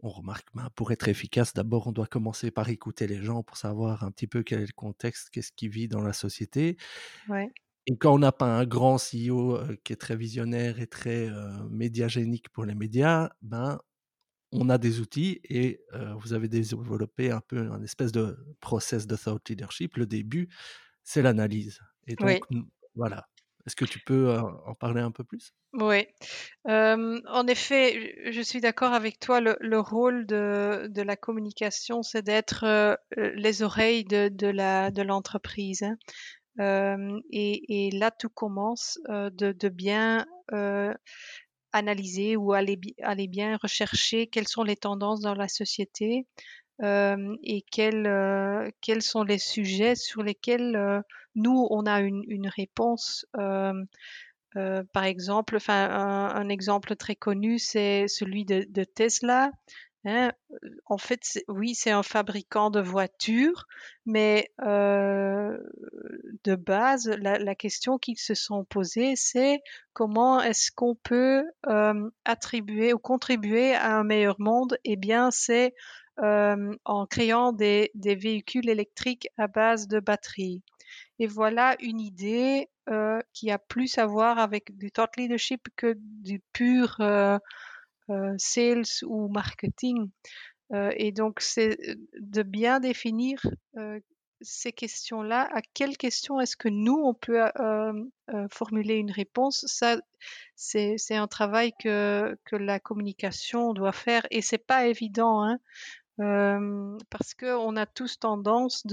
on 0.00 0.08
remarque, 0.08 0.46
ben, 0.54 0.68
pour 0.74 0.92
être 0.92 1.08
efficace, 1.08 1.52
d'abord, 1.52 1.86
on 1.86 1.92
doit 1.92 2.06
commencer 2.06 2.50
par 2.50 2.68
écouter 2.68 3.06
les 3.06 3.22
gens 3.22 3.42
pour 3.42 3.56
savoir 3.56 4.04
un 4.04 4.10
petit 4.10 4.26
peu 4.26 4.42
quel 4.42 4.60
est 4.60 4.66
le 4.66 4.72
contexte, 4.72 5.30
qu'est-ce 5.30 5.52
qui 5.52 5.68
vit 5.68 5.88
dans 5.88 6.00
la 6.00 6.12
société. 6.12 6.76
Ouais. 7.28 7.52
Et 7.86 7.96
quand 7.96 8.14
on 8.14 8.18
n'a 8.18 8.32
pas 8.32 8.46
un 8.46 8.64
grand 8.64 8.96
CEO 8.96 9.56
euh, 9.56 9.76
qui 9.82 9.92
est 9.92 9.96
très 9.96 10.16
visionnaire 10.16 10.80
et 10.80 10.86
très 10.86 11.28
euh, 11.28 11.64
médiagénique 11.68 12.48
pour 12.50 12.64
les 12.64 12.74
médias, 12.74 13.30
ben, 13.42 13.80
on 14.52 14.68
a 14.68 14.78
des 14.78 15.00
outils 15.00 15.40
et 15.44 15.80
euh, 15.94 16.14
vous 16.14 16.32
avez 16.32 16.46
développé 16.46 17.30
un 17.30 17.40
peu 17.40 17.58
un 17.72 17.82
espèce 17.82 18.12
de 18.12 18.36
process 18.60 19.06
de 19.06 19.16
thought 19.16 19.48
leadership. 19.48 19.96
Le 19.96 20.06
début, 20.06 20.48
c'est 21.02 21.22
l'analyse. 21.22 21.80
Et 22.06 22.14
donc, 22.14 22.44
Oui. 22.50 22.62
voilà. 22.94 23.26
Est-ce 23.66 23.76
que 23.76 23.84
tu 23.84 24.00
peux 24.00 24.36
en 24.66 24.74
parler 24.74 25.00
un 25.00 25.12
peu 25.12 25.22
plus? 25.22 25.54
Oui, 25.72 26.04
en 26.64 27.46
effet, 27.46 28.32
je 28.32 28.40
suis 28.42 28.60
d'accord 28.60 28.92
avec 28.92 29.20
toi. 29.20 29.40
Le, 29.40 29.56
le 29.60 29.78
rôle 29.78 30.26
de, 30.26 30.88
de 30.90 31.00
la 31.00 31.16
communication, 31.16 32.02
c'est 32.02 32.22
d'être 32.22 32.98
les 33.16 33.62
oreilles 33.62 34.04
de, 34.04 35.02
l'entreprise. 35.02 35.84
Et, 36.58 37.90
là, 37.92 38.10
tout 38.10 38.28
commence 38.28 38.98
de, 39.08 39.68
bien 39.68 40.26
analyser 41.72 42.36
ou 42.36 42.52
aller, 42.52 42.78
aller 43.02 43.28
bien 43.28 43.56
rechercher 43.56 44.26
quelles 44.26 44.48
sont 44.48 44.62
les 44.62 44.76
tendances 44.76 45.20
dans 45.20 45.34
la 45.34 45.48
société 45.48 46.26
et 46.82 47.64
quels, 47.70 48.72
quels 48.80 49.02
sont 49.02 49.22
les 49.22 49.38
sujets 49.38 49.94
sur 49.94 50.22
lesquels 50.22 51.02
nous, 51.34 51.66
on 51.70 51.86
a 51.86 52.00
une, 52.00 52.48
réponse. 52.48 53.26
par 53.34 55.04
exemple, 55.04 55.58
un, 55.68 56.28
un 56.34 56.48
exemple 56.48 56.96
très 56.96 57.16
connu, 57.16 57.58
c'est 57.58 58.08
celui 58.08 58.44
de, 58.44 58.66
de 58.68 58.84
Tesla. 58.84 59.50
Hein, 60.04 60.32
en 60.86 60.98
fait, 60.98 61.42
oui, 61.48 61.74
c'est 61.74 61.90
un 61.90 62.02
fabricant 62.02 62.70
de 62.70 62.80
voitures, 62.80 63.66
mais 64.04 64.50
euh, 64.62 65.56
de 66.44 66.54
base, 66.56 67.08
la, 67.08 67.54
question 67.54 67.98
qu'ils 67.98 68.18
se 68.18 68.34
sont 68.34 68.64
posées, 68.64 69.14
c'est 69.16 69.60
comment 69.92 70.40
est-ce 70.42 70.72
qu'on 70.72 70.96
peut 70.96 71.44
euh, 71.68 72.10
attribuer 72.24 72.92
ou 72.92 72.98
contribuer 72.98 73.74
à 73.74 73.96
un 73.96 74.04
meilleur 74.04 74.40
monde? 74.40 74.76
Eh 74.84 74.96
bien, 74.96 75.30
c'est 75.30 75.74
euh, 76.22 76.74
en 76.84 77.06
créant 77.06 77.52
des, 77.52 77.90
des 77.94 78.16
véhicules 78.16 78.68
électriques 78.68 79.28
à 79.38 79.46
base 79.46 79.86
de 79.86 80.00
batteries. 80.00 80.62
Et 81.18 81.26
voilà 81.26 81.76
une 81.80 82.00
idée 82.00 82.68
qui 83.32 83.52
a 83.52 83.58
plus 83.58 83.96
à 83.96 84.06
voir 84.06 84.40
avec 84.40 84.76
du 84.76 84.90
thought 84.90 85.16
leadership 85.16 85.68
que 85.76 85.94
du 85.96 86.42
pur 86.52 86.96
sales 88.36 88.82
ou 89.04 89.28
marketing. 89.28 90.10
Euh, 90.72 90.90
et 90.96 91.12
donc, 91.12 91.40
c'est 91.40 91.78
de 92.18 92.42
bien 92.42 92.80
définir 92.80 93.40
euh, 93.76 94.00
ces 94.40 94.72
questions-là. 94.72 95.48
À 95.52 95.62
quelles 95.62 95.96
questions 95.96 96.40
est-ce 96.40 96.56
que 96.56 96.68
nous, 96.68 97.00
on 97.04 97.14
peut 97.14 97.40
euh, 97.40 97.92
euh, 98.34 98.46
formuler 98.50 98.94
une 98.94 99.10
réponse? 99.10 99.64
Ça, 99.66 99.98
c'est 100.56 100.96
un 101.10 101.28
travail 101.28 101.72
que, 101.78 102.36
que 102.44 102.56
la 102.56 102.80
communication 102.80 103.72
doit 103.72 103.92
faire. 103.92 104.26
Et 104.30 104.42
c'est 104.42 104.58
pas 104.58 104.86
évident, 104.86 105.42
hein, 105.42 105.58
euh, 106.20 106.98
parce 107.10 107.34
qu'on 107.34 107.76
a 107.76 107.86
tous 107.86 108.18
tendance 108.18 108.86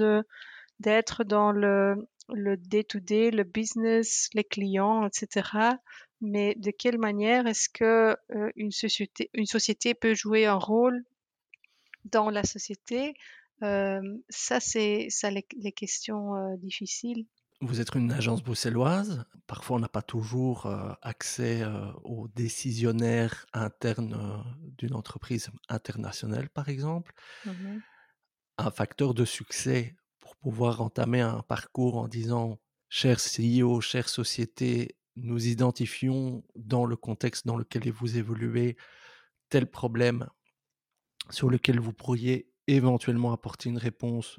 d'être 0.80 1.24
dans 1.24 1.52
le 1.52 2.08
le 2.32 2.58
day-to-day, 2.58 3.32
le 3.32 3.44
business, 3.44 4.30
les 4.34 4.44
clients, 4.44 5.08
etc. 5.08 5.78
Mais 6.22 6.56
de 6.56 6.72
quelle 6.72 6.98
manière 6.98 7.48
est-ce 7.48 7.70
que 7.70 8.16
euh, 8.36 8.52
une 8.56 8.72
société, 8.72 9.30
une 9.34 9.46
société 9.46 9.94
peut 9.94 10.14
jouer 10.14 10.46
un 10.46 10.56
rôle 10.56 11.04
dans 12.06 12.30
la 12.30 12.44
société 12.44 13.14
euh, 13.64 14.02
Ça, 14.30 14.60
c'est 14.60 15.08
ça 15.10 15.32
les, 15.32 15.46
les 15.58 15.72
questions 15.72 16.36
euh, 16.36 16.58
difficiles. 16.58 17.26
Vous 17.62 17.82
êtes 17.82 17.94
une 17.94 18.12
agence 18.14 18.42
bruxelloise. 18.42 19.26
Parfois, 19.46 19.78
on 19.78 19.80
n'a 19.80 19.90
pas 19.90 20.02
toujours 20.02 20.66
euh, 20.66 20.94
accès 21.02 21.64
aux 22.06 22.30
décisionnaires 22.30 23.46
internes 23.52 24.46
d'une 24.78 24.96
entreprise 24.96 25.50
internationale, 25.68 26.50
par 26.50 26.70
exemple. 26.70 27.14
Mhm. 27.46 27.82
Un 28.58 28.72
facteur 28.72 29.14
de 29.14 29.26
succès 29.26 29.96
pour 30.22 30.38
pouvoir 30.38 30.82
entamer 30.82 31.20
un 31.20 31.42
parcours 31.42 31.98
en 31.98 32.08
disant, 32.08 32.60
cher 32.88 33.18
CEO, 33.20 33.82
chère 33.82 34.08
société, 34.08 34.96
nous 35.18 35.48
identifions 35.48 36.44
dans 36.56 36.86
le 36.86 36.96
contexte 36.96 37.46
dans 37.46 37.58
lequel 37.58 37.92
vous 37.92 38.18
évoluez 38.18 38.78
tel 39.50 39.70
problème 39.70 40.30
sur 41.30 41.50
lequel 41.50 41.80
vous 41.80 41.94
pourriez 41.94 42.52
éventuellement 42.68 43.32
apporter 43.34 43.70
une 43.70 43.78
réponse 43.78 44.38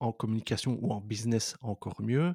en 0.00 0.12
communication 0.12 0.78
ou 0.82 0.92
en 0.92 1.00
business 1.00 1.56
encore 1.60 2.00
mieux. 2.02 2.34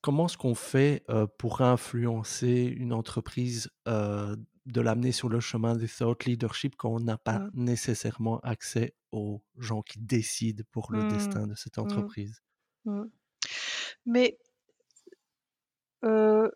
Comment 0.00 0.26
est-ce 0.26 0.36
qu'on 0.38 0.54
fait 0.54 1.02
euh, 1.10 1.26
pour 1.38 1.60
influencer 1.60 2.62
une 2.76 2.92
entreprise, 2.92 3.70
euh, 3.88 4.36
de 4.66 4.80
l'amener 4.80 5.12
sur 5.12 5.28
le 5.28 5.40
chemin 5.40 5.74
du 5.76 5.88
thought 5.88 6.24
leadership 6.26 6.76
quand 6.76 6.90
on 6.94 7.00
n'a 7.00 7.18
pas 7.18 7.38
Mm. 7.40 7.50
nécessairement 7.54 8.38
accès 8.40 8.94
aux 9.12 9.42
gens 9.58 9.82
qui 9.82 9.98
décident 9.98 10.62
pour 10.70 10.92
le 10.92 11.02
Mm. 11.04 11.08
destin 11.08 11.46
de 11.46 11.54
cette 11.54 11.78
Mm. 11.78 11.82
entreprise? 11.82 12.42
Mais 14.06 14.38
euh, 16.04 16.48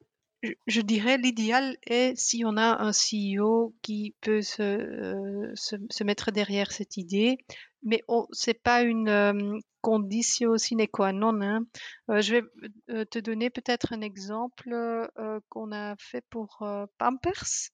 je, 0.67 0.81
dirais 0.81 1.19
l'idéal 1.19 1.77
est 1.87 2.17
si 2.19 2.45
on 2.45 2.57
a 2.57 2.83
un 2.83 2.93
CEO 2.93 3.75
qui 3.83 4.15
peut 4.21 4.43
se, 4.43 4.63
euh, 4.63 5.53
se, 5.55 5.77
se 5.91 6.05
mettre 6.05 6.31
derrière 6.33 6.73
cette 6.73 6.97
idée, 6.97 7.39
mais 7.83 8.03
on- 8.09 8.27
c'est 8.33 8.61
pas 8.63 8.83
une 8.83 9.09
euh, 9.09 9.59
condition 9.81 10.57
sine 10.59 10.87
qua 10.89 11.13
non. 11.13 11.41
Hein. 11.43 11.65
Euh, 12.11 12.21
je 12.21 12.37
vais 12.37 13.05
te 13.07 13.19
donner 13.19 13.51
peut-être 13.51 13.93
un 13.93 14.01
exemple 14.01 14.75
qu'on 15.49 15.73
a 15.73 15.95
fait 15.99 16.25
pour 16.31 16.63
Pampers. 16.99 17.71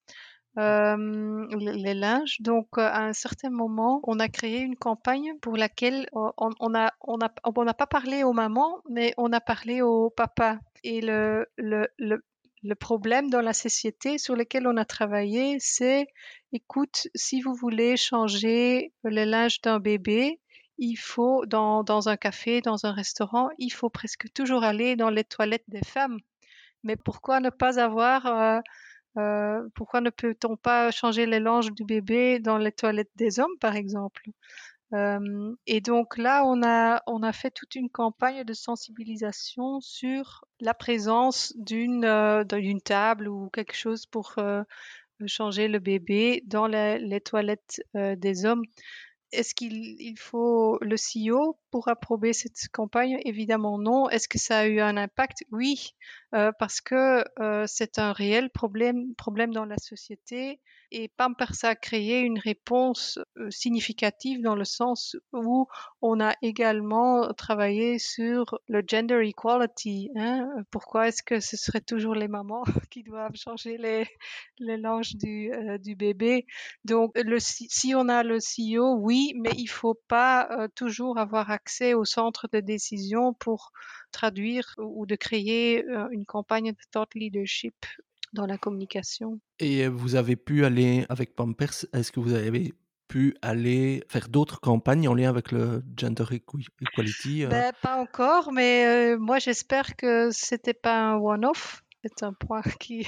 les 0.57 1.95
linges. 1.95 2.41
Donc, 2.41 2.67
à 2.79 3.05
un 3.05 3.13
certain 3.13 3.51
moment, 3.51 4.01
on 4.05 4.19
a 4.19 4.29
créé 4.29 4.61
une 4.61 4.77
campagne 4.77 5.33
pour 5.41 5.57
laquelle 5.57 6.09
on 6.13 6.33
on 6.39 6.75
a, 6.75 6.93
on 7.01 7.19
a, 7.21 7.31
on 7.45 7.65
n'a 7.65 7.75
pas 7.75 7.87
parlé 7.87 8.25
aux 8.25 8.33
mamans, 8.33 8.83
mais 8.91 9.15
on 9.19 9.33
a 9.33 9.41
parlé 9.41 9.83
aux 9.83 10.11
papas. 10.11 10.59
Et 10.85 11.01
le, 11.01 11.47
le, 11.57 11.89
le, 11.99 12.23
le 12.63 12.75
problème 12.75 13.31
dans 13.31 13.41
la 13.41 13.53
société 13.53 14.19
sur 14.19 14.37
lequel 14.37 14.67
on 14.67 14.77
a 14.77 14.85
travaillé, 14.85 15.57
c'est, 15.61 16.07
écoute, 16.53 17.09
si 17.15 17.41
vous 17.41 17.55
voulez 17.55 17.97
changer 17.97 18.93
le 19.05 19.25
linge 19.25 19.61
d'un 19.61 19.81
bébé, 19.81 20.41
il 20.79 20.97
faut, 20.97 21.45
dans, 21.47 22.09
un 22.09 22.17
café, 22.17 22.61
dans 22.61 22.87
un 22.87 22.93
restaurant, 22.93 23.49
il 23.59 23.71
faut 23.71 23.91
presque 23.91 24.33
toujours 24.33 24.65
aller 24.65 24.97
dans 24.97 25.11
les 25.11 25.25
toilettes 25.25 25.65
des 25.69 25.85
femmes. 25.85 26.19
Mais 26.85 26.97
pourquoi 26.97 27.41
ne 27.41 27.51
pas 27.51 27.81
avoir 27.81 28.27
euh, 28.27 28.61
euh, 29.19 29.69
pourquoi 29.75 30.01
ne 30.01 30.11
peut-on 30.11 30.57
pas 30.57 30.91
changer 30.93 31.27
les 31.27 31.41
langes 31.41 31.73
du 31.73 31.85
bébé 31.85 32.39
dans 32.39 32.59
les 32.59 32.73
toilettes 32.73 33.11
des 33.17 33.41
hommes, 33.41 33.59
par 33.61 33.75
exemple? 33.75 34.23
Et 34.93 35.81
donc 35.81 36.17
là, 36.17 36.45
on 36.47 36.63
a, 36.63 37.03
on 37.07 37.23
a 37.23 37.33
fait 37.33 37.51
toute 37.51 37.75
une 37.75 37.91
campagne 37.91 38.45
de 38.45 38.53
sensibilisation 38.55 39.81
sur 39.81 40.45
la 40.61 40.75
présence 40.75 41.53
d'une 41.57 42.81
table 42.85 43.29
ou 43.29 43.51
quelque 43.51 43.75
chose 43.75 44.07
pour, 44.07 44.37
changer 45.27 45.67
le 45.67 45.81
bébé 45.81 46.45
dans 46.47 46.67
les 46.67 47.21
toilettes 47.21 47.83
des 47.95 48.45
hommes. 48.45 48.63
Est-ce 49.31 49.55
qu'il 49.55 50.01
il 50.01 50.19
faut 50.19 50.79
le 50.81 50.97
CEO 50.97 51.59
pour 51.71 51.89
approuver 51.89 52.33
cette 52.33 52.69
campagne? 52.73 53.19
Évidemment 53.25 53.79
non. 53.79 54.09
Est-ce 54.09 54.27
que 54.27 54.39
ça 54.39 54.61
a 54.61 54.67
eu 54.67 54.81
un 54.81 54.97
impact? 54.97 55.45
Oui, 55.53 55.91
euh, 56.35 56.53
parce 56.59 56.81
que 56.81 57.25
euh, 57.41 57.65
c'est 57.67 57.99
un 57.99 58.13
réel 58.13 58.51
problème, 58.51 59.15
problème 59.17 59.53
dans 59.53 59.65
la 59.65 59.79
société. 59.79 60.61
Et 60.91 61.09
Pampers 61.09 61.65
a 61.65 61.75
créé 61.75 62.21
une 62.21 62.39
réponse 62.39 63.19
euh, 63.37 63.51
significative 63.51 64.41
dans 64.41 64.55
le 64.55 64.65
sens 64.65 65.17
où 65.35 65.67
on 66.01 66.19
a 66.21 66.35
également 66.41 67.31
travaillé 67.35 67.99
sur 67.99 68.59
le 68.69 68.83
gender 68.87 69.21
equality. 69.23 70.11
Hein. 70.17 70.49
Pourquoi 70.71 71.09
est-ce 71.09 71.23
que 71.23 71.41
ce 71.41 71.59
serait 71.59 71.83
toujours 71.83 72.15
les 72.15 72.29
mamans 72.29 72.65
qui 72.91 73.03
doivent 73.03 73.37
changer 73.37 73.77
les, 73.77 74.07
les 74.59 74.79
langes 74.79 75.15
du, 75.17 75.53
euh, 75.53 75.77
du 75.77 75.95
bébé? 75.95 76.47
Donc, 76.85 77.13
le, 77.17 77.39
si 77.39 77.95
on 77.95 78.09
a 78.09 78.23
le 78.23 78.39
CEO, 78.39 78.97
oui, 78.99 79.35
mais 79.37 79.53
il 79.59 79.69
faut 79.69 80.01
pas 80.09 80.49
euh, 80.53 80.69
toujours 80.75 81.19
avoir 81.19 81.51
accès 81.51 81.93
au 81.93 82.07
centre 82.07 82.49
de 82.51 82.61
décision 82.61 83.35
pour 83.35 83.73
traduire 84.11 84.75
ou 84.79 85.07
de 85.07 85.17
créer 85.17 85.85
euh, 85.87 86.09
une 86.11 86.25
campagne 86.25 86.73
de 86.73 86.79
thought 86.91 87.15
leadership 87.15 87.75
dans 88.33 88.47
la 88.47 88.59
communication. 88.59 89.41
Et 89.59 89.89
vous 89.89 90.15
avez 90.15 90.37
pu 90.37 90.65
aller 90.65 91.07
avec 91.09 91.35
Pampers, 91.35 91.87
est-ce 91.93 92.13
que 92.13 92.21
vous 92.21 92.35
avez 92.35 92.75
pu 93.09 93.35
aller 93.41 94.05
faire 94.09 94.29
d'autres 94.29 94.61
campagnes 94.61 95.09
en 95.09 95.15
lien 95.15 95.31
avec 95.31 95.51
le 95.51 95.83
gender 95.97 96.25
equality 96.31 97.45
euh? 97.45 97.49
ben, 97.49 97.73
Pas 97.83 97.97
encore, 97.97 98.53
mais 98.53 98.85
euh, 98.87 99.19
moi 99.19 99.39
j'espère 99.39 99.97
que 99.97 100.29
c'était 100.31 100.75
pas 100.75 101.01
un 101.01 101.17
one-off. 101.17 101.83
C'est 102.03 102.23
un 102.23 102.33
point 102.33 102.63
qui, 102.81 103.07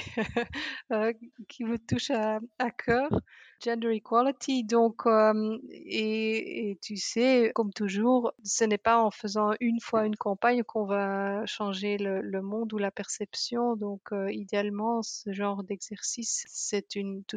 euh, 0.91 1.13
qui 1.47 1.63
me 1.63 1.77
touche 1.77 2.11
à, 2.11 2.39
cœur. 2.71 3.09
Gender 3.63 3.93
equality, 3.93 4.63
donc, 4.63 5.05
euh, 5.05 5.57
et, 5.69 6.77
tu 6.81 6.97
sais, 6.97 7.51
comme 7.53 7.71
toujours, 7.71 8.33
ce 8.43 8.63
n'est 8.63 8.79
pas 8.79 8.97
en 9.01 9.11
faisant 9.11 9.51
une 9.59 9.79
fois 9.79 10.05
une 10.05 10.15
campagne 10.15 10.63
qu'on 10.63 10.85
va 10.85 11.45
changer 11.45 11.97
le, 11.97 12.41
monde 12.41 12.73
ou 12.73 12.77
la 12.79 12.91
perception. 12.91 13.75
Donc, 13.75 14.01
euh, 14.11 14.31
idéalement, 14.31 15.03
ce 15.03 15.31
genre 15.31 15.63
d'exercice, 15.63 16.43
c'est 16.49 16.87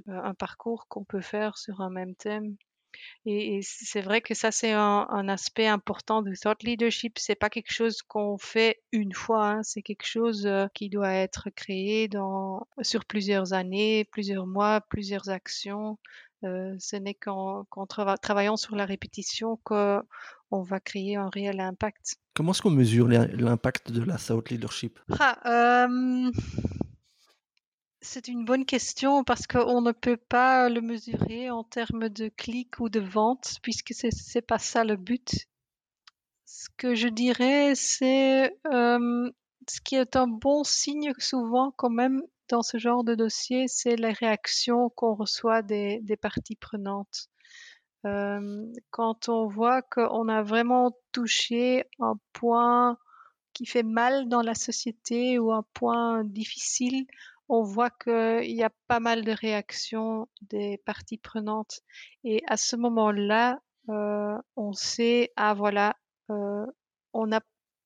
un 0.07 0.35
parcours 0.35 0.87
qu'on 0.89 1.05
peut 1.05 1.21
faire 1.21 1.59
sur 1.59 1.83
un 1.83 1.91
même 1.91 2.15
thème. 2.15 2.57
Et, 3.27 3.57
et 3.57 3.61
c'est 3.63 4.01
vrai 4.01 4.21
que 4.21 4.35
ça, 4.35 4.51
c'est 4.51 4.73
un, 4.73 5.07
un, 5.11 5.29
aspect 5.29 5.67
important 5.67 6.23
du 6.23 6.35
thought 6.37 6.63
leadership. 6.63 7.19
C'est 7.19 7.35
pas 7.35 7.51
quelque 7.51 7.73
chose 7.73 8.03
qu'on 8.03 8.39
fait 8.39 8.83
une 8.93 9.13
fois. 9.13 9.47
Hein. 9.47 9.63
C'est 9.63 9.83
quelque 9.83 10.07
chose 10.07 10.47
euh, 10.47 10.67
qui 10.75 10.89
doit 10.89 11.13
être 11.13 11.51
créé 11.51 12.09
dans, 12.09 12.67
sur 12.83 13.05
plusieurs 13.05 13.53
années, 13.53 14.05
plusieurs 14.05 14.47
mois, 14.47 14.81
plusieurs 14.81 15.29
actions. 15.31 15.99
Euh, 16.45 16.75
ce 16.79 16.97
n'est 16.97 17.15
qu'en 17.15 17.65
qu 17.65 17.81
trava 17.89 18.19
travaillant 18.19 18.57
sur 18.57 18.77
la 18.77 18.85
répétition 18.85 19.59
qu'on 19.65 20.03
va 20.51 20.81
créer 20.81 21.17
un 21.17 21.31
réel 21.31 21.61
impact. 21.61 22.17
Comment 22.35 22.53
est-ce 22.53 22.61
qu'on 22.61 22.71
mesure 22.71 23.09
l'impact 23.09 23.93
de 23.93 24.05
la 24.05 24.19
thought 24.19 24.51
leadership? 24.51 24.99
Ah, 25.19 25.87
euh 25.87 26.31
c'est 28.05 28.29
une 28.29 28.45
bonne 28.45 28.67
question 28.67 29.25
parce 29.25 29.47
qu'on 29.47 29.81
ne 29.81 29.93
peut 29.93 30.19
pas 30.19 30.69
le 30.69 30.81
mesurer 30.81 31.51
en 31.51 31.65
termes 31.65 32.11
de 32.11 32.29
clics 32.29 32.79
ou 32.79 32.89
de 32.89 33.01
ventes 33.01 33.59
puisque 33.63 33.95
c'est 33.95 34.13
c'est 34.13 34.43
pas 34.43 34.59
ça 34.59 34.85
le 34.85 34.97
but. 34.97 35.47
Ce 36.45 36.69
que 36.77 36.95
je 36.95 37.09
dirais, 37.09 37.75
c'est 37.75 38.57
euh, 38.67 39.31
ce 39.69 39.81
qui 39.81 39.97
est 39.97 40.17
un 40.17 40.29
bon 40.29 40.65
signe 40.65 41.13
souvent 41.19 41.73
quand 41.77 41.91
même 41.91 42.23
dans 42.51 42.63
ce 42.63 42.77
genre 42.77 43.05
de 43.05 43.15
dossier, 43.15 43.67
c'est 43.69 43.97
les 43.97 44.13
réactions 44.13 44.91
qu'on 44.91 45.15
reçoit 45.15 45.63
des, 45.63 46.01
des 46.03 46.17
parties 46.17 46.57
prenantes. 46.57 47.29
Euh, 48.05 48.67
quand 48.91 49.31
on 49.31 49.47
voit 49.47 49.81
qu'on 49.81 50.29
a 50.29 50.43
vraiment 50.43 50.93
touché 51.13 51.85
un 52.01 52.19
point 52.35 52.99
qui 53.55 53.65
fait 53.65 53.83
mal 53.83 54.29
dans 54.29 54.43
la 54.43 54.55
société 54.55 55.39
ou 55.39 55.53
un 55.53 55.65
point 55.73 56.23
difficile, 56.25 57.07
on 57.49 57.63
voit 57.63 57.91
qu'il 57.91 58.55
y 58.55 58.63
a 58.63 58.71
pas 58.89 59.01
mal 59.01 59.25
de 59.25 59.33
réactions 59.33 60.29
des 60.43 60.79
parties 60.79 61.19
prenantes. 61.19 61.81
Et 62.25 62.43
à 62.47 62.57
ce 62.57 62.77
moment-là, 62.77 63.61
euh, 63.91 64.39
on 64.57 64.73
sait, 64.73 65.33
ah 65.37 65.55
voilà, 65.55 65.97
euh, 66.31 66.67
on 67.13 67.33
a 67.33 67.41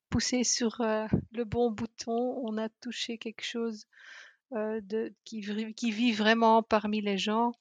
poussé 0.09 0.43
sur 0.43 0.81
euh, 0.81 1.07
le 1.31 1.43
bon 1.43 1.71
bouton, 1.71 2.39
on 2.43 2.57
a 2.57 2.69
touché 2.81 3.17
quelque 3.17 3.43
chose 3.43 3.85
qui, 5.25 5.41
vit 5.91 6.11
vraiment 6.11 6.63
parmi 6.63 7.01
les 7.01 7.17
gens 7.17 7.51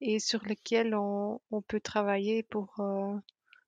et 0.00 0.18
sur 0.18 0.42
lequel 0.44 0.94
on, 0.94 1.40
on 1.52 1.62
peut 1.62 1.80
travailler 1.80 2.42
pour, 2.42 2.80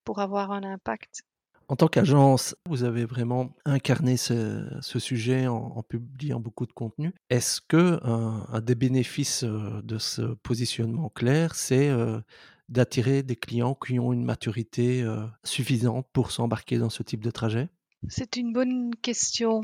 pour 0.04 0.18
avoir 0.20 0.50
un 0.50 0.64
impact. 0.64 1.24
En 1.68 1.77
tant 1.77 1.88
qu'agence, 1.88 2.55
vous 2.66 2.85
avez 2.85 3.05
vraiment 3.05 3.55
incarné 3.64 4.16
ce, 4.16 4.68
sujet 4.83 5.46
en, 5.46 5.83
publiant 5.83 6.40
beaucoup 6.40 6.66
de 6.66 6.72
contenu. 6.72 7.12
Est-ce 7.31 7.61
que 7.61 8.00
un, 8.05 8.46
un, 8.50 8.61
des 8.61 8.74
bénéfices 8.74 9.44
de 9.44 9.98
ce 9.98 10.22
positionnement 10.22 11.09
clair, 11.09 11.55
c'est 11.55 11.88
euh, 11.88 12.20
d'attirer 12.68 13.22
des 13.22 13.37
clients 13.37 13.74
qui 13.74 13.98
ont 13.98 14.12
une 14.12 14.24
maturité 14.24 15.03
euh, 15.03 15.24
suffisante 15.42 16.07
pour 16.12 16.31
s'embarquer 16.31 16.79
dans 16.79 16.90
ce 16.90 17.03
type 17.03 17.22
de 17.22 17.31
trajet? 17.31 17.68
C'est 18.09 18.37
une 18.37 18.53
bonne 18.53 18.94
question. 18.96 19.62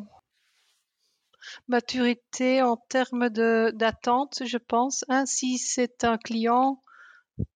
Maturité 1.69 2.63
en 2.63 2.77
termes 2.77 3.29
d'attente, 3.29 4.43
je 4.45 4.59
pense. 4.59 5.05
Hein, 5.09 5.25
si 5.27 5.59
c'est 5.59 6.05
un 6.05 6.19
client 6.19 6.83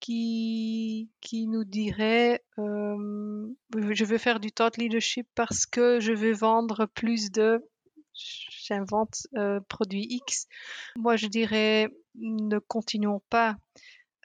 qui, 0.01 1.11
qui 1.21 1.47
nous 1.47 1.65
dirait 1.65 2.43
je 2.59 4.05
veux 4.05 4.19
faire 4.19 4.41
du 4.41 4.53
thought 4.53 4.77
leadership 4.77 5.27
parce 5.35 5.67
que 5.67 6.01
je 6.01 6.13
veux 6.13 6.33
vendre 6.33 6.87
plus 6.87 7.31
de 7.31 7.63
j'invente 8.15 9.27
euh, 9.37 9.61
produit 9.69 10.07
X. 10.09 10.47
Moi, 10.97 11.17
je 11.17 11.27
dirais 11.27 11.89
ne 12.15 12.59
continuons 12.59 13.23
pas. 13.29 13.57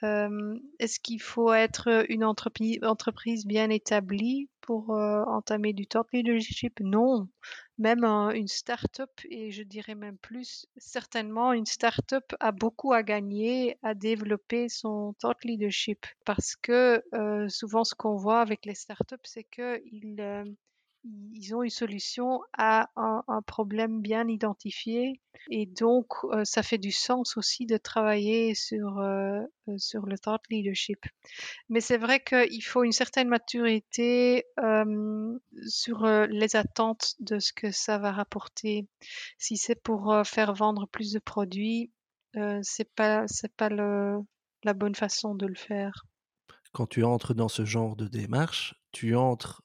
Est-ce 0.02 1.00
qu'il 1.00 1.20
faut 1.20 1.52
être 1.52 2.04
une 2.08 2.24
entreprise, 2.24 3.46
bien 3.46 3.70
établie 3.70 4.48
pour 4.60 4.90
entamer 4.90 5.72
du 5.72 5.86
thought 5.86 6.08
leadership? 6.12 6.78
Non. 6.80 7.28
Même 7.78 8.04
un, 8.04 8.30
une 8.30 8.46
start-up, 8.46 9.10
et 9.30 9.50
je 9.50 9.62
dirais 9.62 9.94
même 9.94 10.18
plus, 10.18 10.66
certainement 10.76 11.52
une 11.54 11.64
start-up 11.64 12.24
a 12.38 12.52
beaucoup 12.52 12.92
à 12.92 13.02
gagner 13.02 13.78
à 13.82 13.94
développer 13.94 14.68
son 14.68 15.14
thought 15.18 15.42
leadership 15.44 16.04
parce 16.26 16.56
que 16.56 17.02
souvent 17.48 17.84
ce 17.84 17.94
qu'on 17.94 18.16
voit 18.16 18.40
avec 18.40 18.66
les 18.66 18.74
start-up, 18.74 19.20
c'est 19.24 19.44
qu'ils 19.44 20.22
ils 21.04 21.54
ont 21.54 21.62
une 21.62 21.70
solution 21.70 22.40
à 22.56 22.90
un, 22.96 23.42
problème 23.46 24.00
bien 24.00 24.28
identifié 24.28 25.20
et 25.50 25.66
donc 25.66 26.08
ça 26.44 26.62
fait 26.62 26.78
du 26.78 26.92
sens 26.92 27.36
aussi 27.36 27.64
de 27.64 27.78
travailler 27.78 28.54
sur 28.54 29.02
sur 29.78 30.06
le 30.06 30.18
thought 30.18 30.42
leadership. 30.50 30.98
Mais 31.68 31.80
c'est 31.80 31.96
vrai 31.96 32.22
qu'il 32.22 32.62
faut 32.62 32.84
une 32.84 32.92
certaine 32.92 33.28
maturité 33.28 34.44
sur 35.66 36.06
les 36.06 36.56
attentes 36.56 37.14
de 37.20 37.38
ce 37.38 37.52
que 37.52 37.70
ça 37.70 37.98
va 37.98 38.12
rapporter. 38.12 38.86
Si 39.38 39.56
c'est 39.56 39.80
pour 39.82 40.14
faire 40.24 40.52
vendre 40.52 40.86
plus 40.86 41.12
de 41.12 41.18
produits, 41.18 41.90
c'est 42.62 42.92
pas 42.94 43.24
pas 43.56 43.70
la 43.70 44.74
bonne 44.74 44.94
façon 44.94 45.34
de 45.34 45.46
le 45.46 45.54
faire. 45.54 46.04
Quand 46.72 46.86
tu 46.86 47.02
entres 47.04 47.34
dans 47.34 47.48
ce 47.48 47.64
genre 47.64 47.96
de 47.96 48.06
démarche, 48.06 48.74
tu 48.92 49.16
entres 49.16 49.62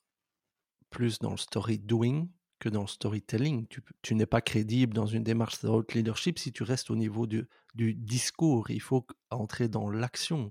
plus 0.89 1.19
dans 1.19 1.31
le 1.31 1.37
story 1.37 1.79
doing 1.79 2.27
que 2.59 2.69
dans 2.69 2.81
le 2.81 2.87
storytelling. 2.87 3.67
Tu, 3.67 3.81
tu 4.01 4.15
n'es 4.15 4.25
pas 4.25 4.41
crédible 4.41 4.93
dans 4.93 5.05
une 5.05 5.23
démarche 5.23 5.61
de 5.61 5.93
leadership 5.93 6.39
si 6.39 6.51
tu 6.51 6.63
restes 6.63 6.89
au 6.89 6.95
niveau 6.95 7.27
du, 7.27 7.47
du 7.73 7.93
discours. 7.93 8.69
Il 8.69 8.81
faut 8.81 9.05
entrer 9.29 9.67
dans 9.67 9.89
l'action. 9.89 10.49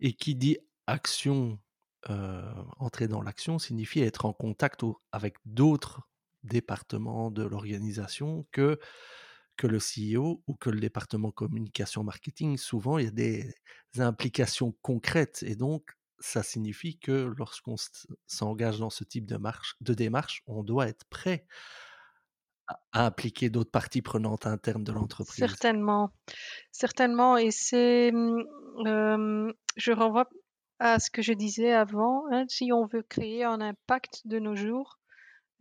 Et 0.00 0.12
qui 0.12 0.34
dit 0.34 0.58
action, 0.86 1.58
euh, 2.10 2.52
entrer 2.78 3.08
dans 3.08 3.22
l'action 3.22 3.58
signifie 3.58 4.00
être 4.00 4.26
en 4.26 4.32
contact 4.32 4.82
avec 5.12 5.36
d'autres 5.44 6.02
départements 6.44 7.30
de 7.30 7.42
l'organisation 7.42 8.46
que 8.52 8.78
que 9.56 9.66
le 9.66 9.78
CEO 9.78 10.42
ou 10.46 10.54
que 10.54 10.68
le 10.68 10.80
département 10.80 11.30
communication 11.30 12.04
marketing. 12.04 12.58
Souvent, 12.58 12.98
il 12.98 13.06
y 13.06 13.08
a 13.08 13.10
des 13.10 13.54
implications 13.96 14.76
concrètes 14.82 15.42
et 15.42 15.56
donc 15.56 15.95
ça 16.18 16.42
signifie 16.42 16.98
que 16.98 17.32
lorsqu'on 17.36 17.76
s'engage 18.26 18.78
dans 18.78 18.90
ce 18.90 19.04
type 19.04 19.26
de, 19.26 19.36
marche, 19.36 19.76
de 19.80 19.94
démarche, 19.94 20.42
on 20.46 20.62
doit 20.62 20.88
être 20.88 21.04
prêt 21.06 21.46
à, 22.66 23.06
impliquer 23.06 23.50
d'autres 23.50 23.70
parties 23.70 24.02
prenantes 24.02 24.46
internes 24.46 24.84
de 24.84 24.92
l'entreprise. 24.92 25.36
Certainement, 25.36 26.10
certainement. 26.72 27.36
Et 27.36 27.50
c'est, 27.50 28.12
euh, 28.12 29.52
je 29.76 29.92
renvoie 29.92 30.28
à 30.78 30.98
ce 30.98 31.10
que 31.10 31.22
je 31.22 31.32
disais 31.32 31.72
avant. 31.72 32.24
Hein, 32.32 32.44
si 32.48 32.72
on 32.72 32.86
veut 32.86 33.02
créer 33.02 33.44
un 33.44 33.60
impact 33.60 34.22
de 34.26 34.38
nos 34.38 34.56
jours, 34.56 34.98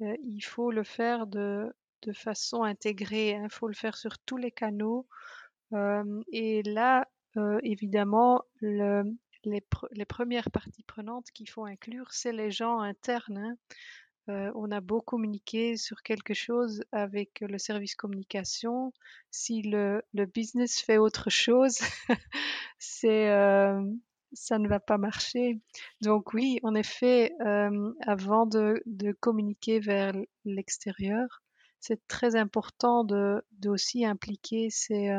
euh, 0.01 0.15
il 0.23 0.41
faut 0.41 0.71
le 0.71 0.83
faire 0.83 1.27
de, 1.27 1.73
de 2.01 2.13
façon 2.13 2.63
intégrée. 2.63 3.31
Il 3.31 3.35
hein, 3.35 3.49
faut 3.49 3.67
le 3.67 3.75
faire 3.75 3.97
sur 3.97 4.17
tous 4.19 4.37
les 4.37 4.51
canaux. 4.51 5.07
Et 6.31 6.63
là, 6.63 7.05
évidemment, 7.63 8.43
le, 8.61 9.03
les, 9.45 10.05
premières 10.05 10.51
parties 10.51 10.83
prenantes 10.83 11.31
qu'il 11.31 11.49
faut 11.49 11.65
inclure, 11.65 12.11
c'est 12.11 12.33
les 12.33 12.51
gens 12.51 12.79
internes. 12.79 13.37
Hein. 13.37 13.57
Euh, 14.29 14.51
on 14.55 14.71
a 14.71 14.81
beau 14.81 15.01
communiquer 15.01 15.77
sur 15.77 16.01
quelque 16.01 16.33
chose 16.33 16.83
avec 16.91 17.41
le 17.41 17.59
service 17.59 17.95
communication, 17.95 18.91
si 19.29 19.61
le, 19.61 20.01
business 20.33 20.81
fait 20.81 20.97
autre 20.97 21.29
chose, 21.29 21.79
euh, 23.03 23.81
ça 24.33 24.57
ne 24.57 24.67
va 24.67 24.79
pas 24.79 24.97
marcher. 24.97 25.59
Donc 26.01 26.33
oui, 26.33 26.59
en 26.63 26.73
effet, 26.73 27.33
euh, 27.41 27.93
avant 28.01 28.47
de, 28.47 28.81
de, 28.87 29.11
communiquer 29.11 29.79
vers 29.79 30.13
l'extérieur, 30.43 31.43
c'est 31.79 32.07
très 32.07 32.35
important 32.35 33.03
de, 33.03 33.43
de, 33.59 33.69
aussi 33.69 34.05
impliquer 34.05 34.71
ces, 34.71 35.11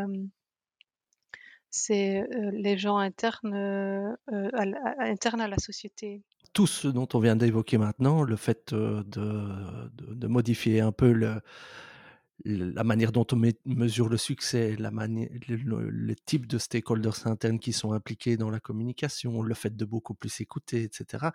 ces, 1.76 2.20
euh, 2.20 2.50
les 2.52 2.78
gens 2.78 2.96
internes, 2.96 3.54
à, 3.54 4.62
à, 4.62 5.04
internes 5.04 5.40
à 5.40 5.48
la 5.48 5.58
société 5.58 6.22
tout 6.52 6.66
ce 6.66 6.88
dont 6.88 7.06
on 7.12 7.18
vient 7.18 7.36
d'évoquer 7.36 7.76
maintenant, 7.76 8.22
le 8.22 8.36
fait 8.36 8.72
de, 8.72 10.26
modifier 10.26 10.80
un 10.80 10.90
peu 10.90 11.12
la 12.44 12.84
manière 12.84 13.12
dont 13.12 13.26
on 13.30 13.42
mesure 13.66 14.08
le 14.08 14.16
succès, 14.16 14.74
la 14.78 14.90
le, 14.90 15.90
le, 15.90 16.14
type 16.14 16.46
de 16.46 16.56
stakeholders 16.56 17.26
internes 17.26 17.58
qui 17.58 17.74
sont 17.74 17.92
impliqués 17.92 18.38
dans 18.38 18.48
la 18.48 18.58
communication, 18.58 19.42
le 19.42 19.54
fait 19.54 19.76
de 19.76 19.84
beaucoup 19.84 20.14
plus 20.14 20.40
écouter, 20.40 20.84
etc. 20.84 21.26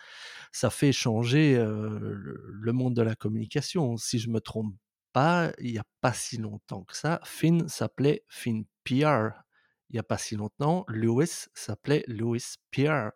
Ça 0.51 0.71
fait 0.71 0.91
changer 0.91 1.55
le 1.55 2.71
monde 2.71 2.95
de 2.95 3.03
la 3.03 3.13
communication. 3.13 3.97
Si 3.97 4.17
je 4.17 4.27
me 4.27 4.41
trompe 4.41 4.73
pas, 5.13 5.51
il 5.59 5.73
n'y 5.73 5.77
a 5.77 5.85
pas 6.01 6.13
si 6.13 6.37
longtemps 6.37 6.83
que 6.83 6.97
ça, 6.97 7.19
Finn 7.25 7.67
s'appelait 7.67 8.23
Finn 8.27 8.63
PR 8.83 9.43
il 9.91 9.95
n'y 9.95 9.99
a 9.99 10.03
pas 10.03 10.17
si 10.17 10.35
longtemps, 10.35 10.85
Lewis 10.87 11.47
s'appelait 11.53 12.03
Lewis 12.07 12.55
Pierre. 12.71 13.11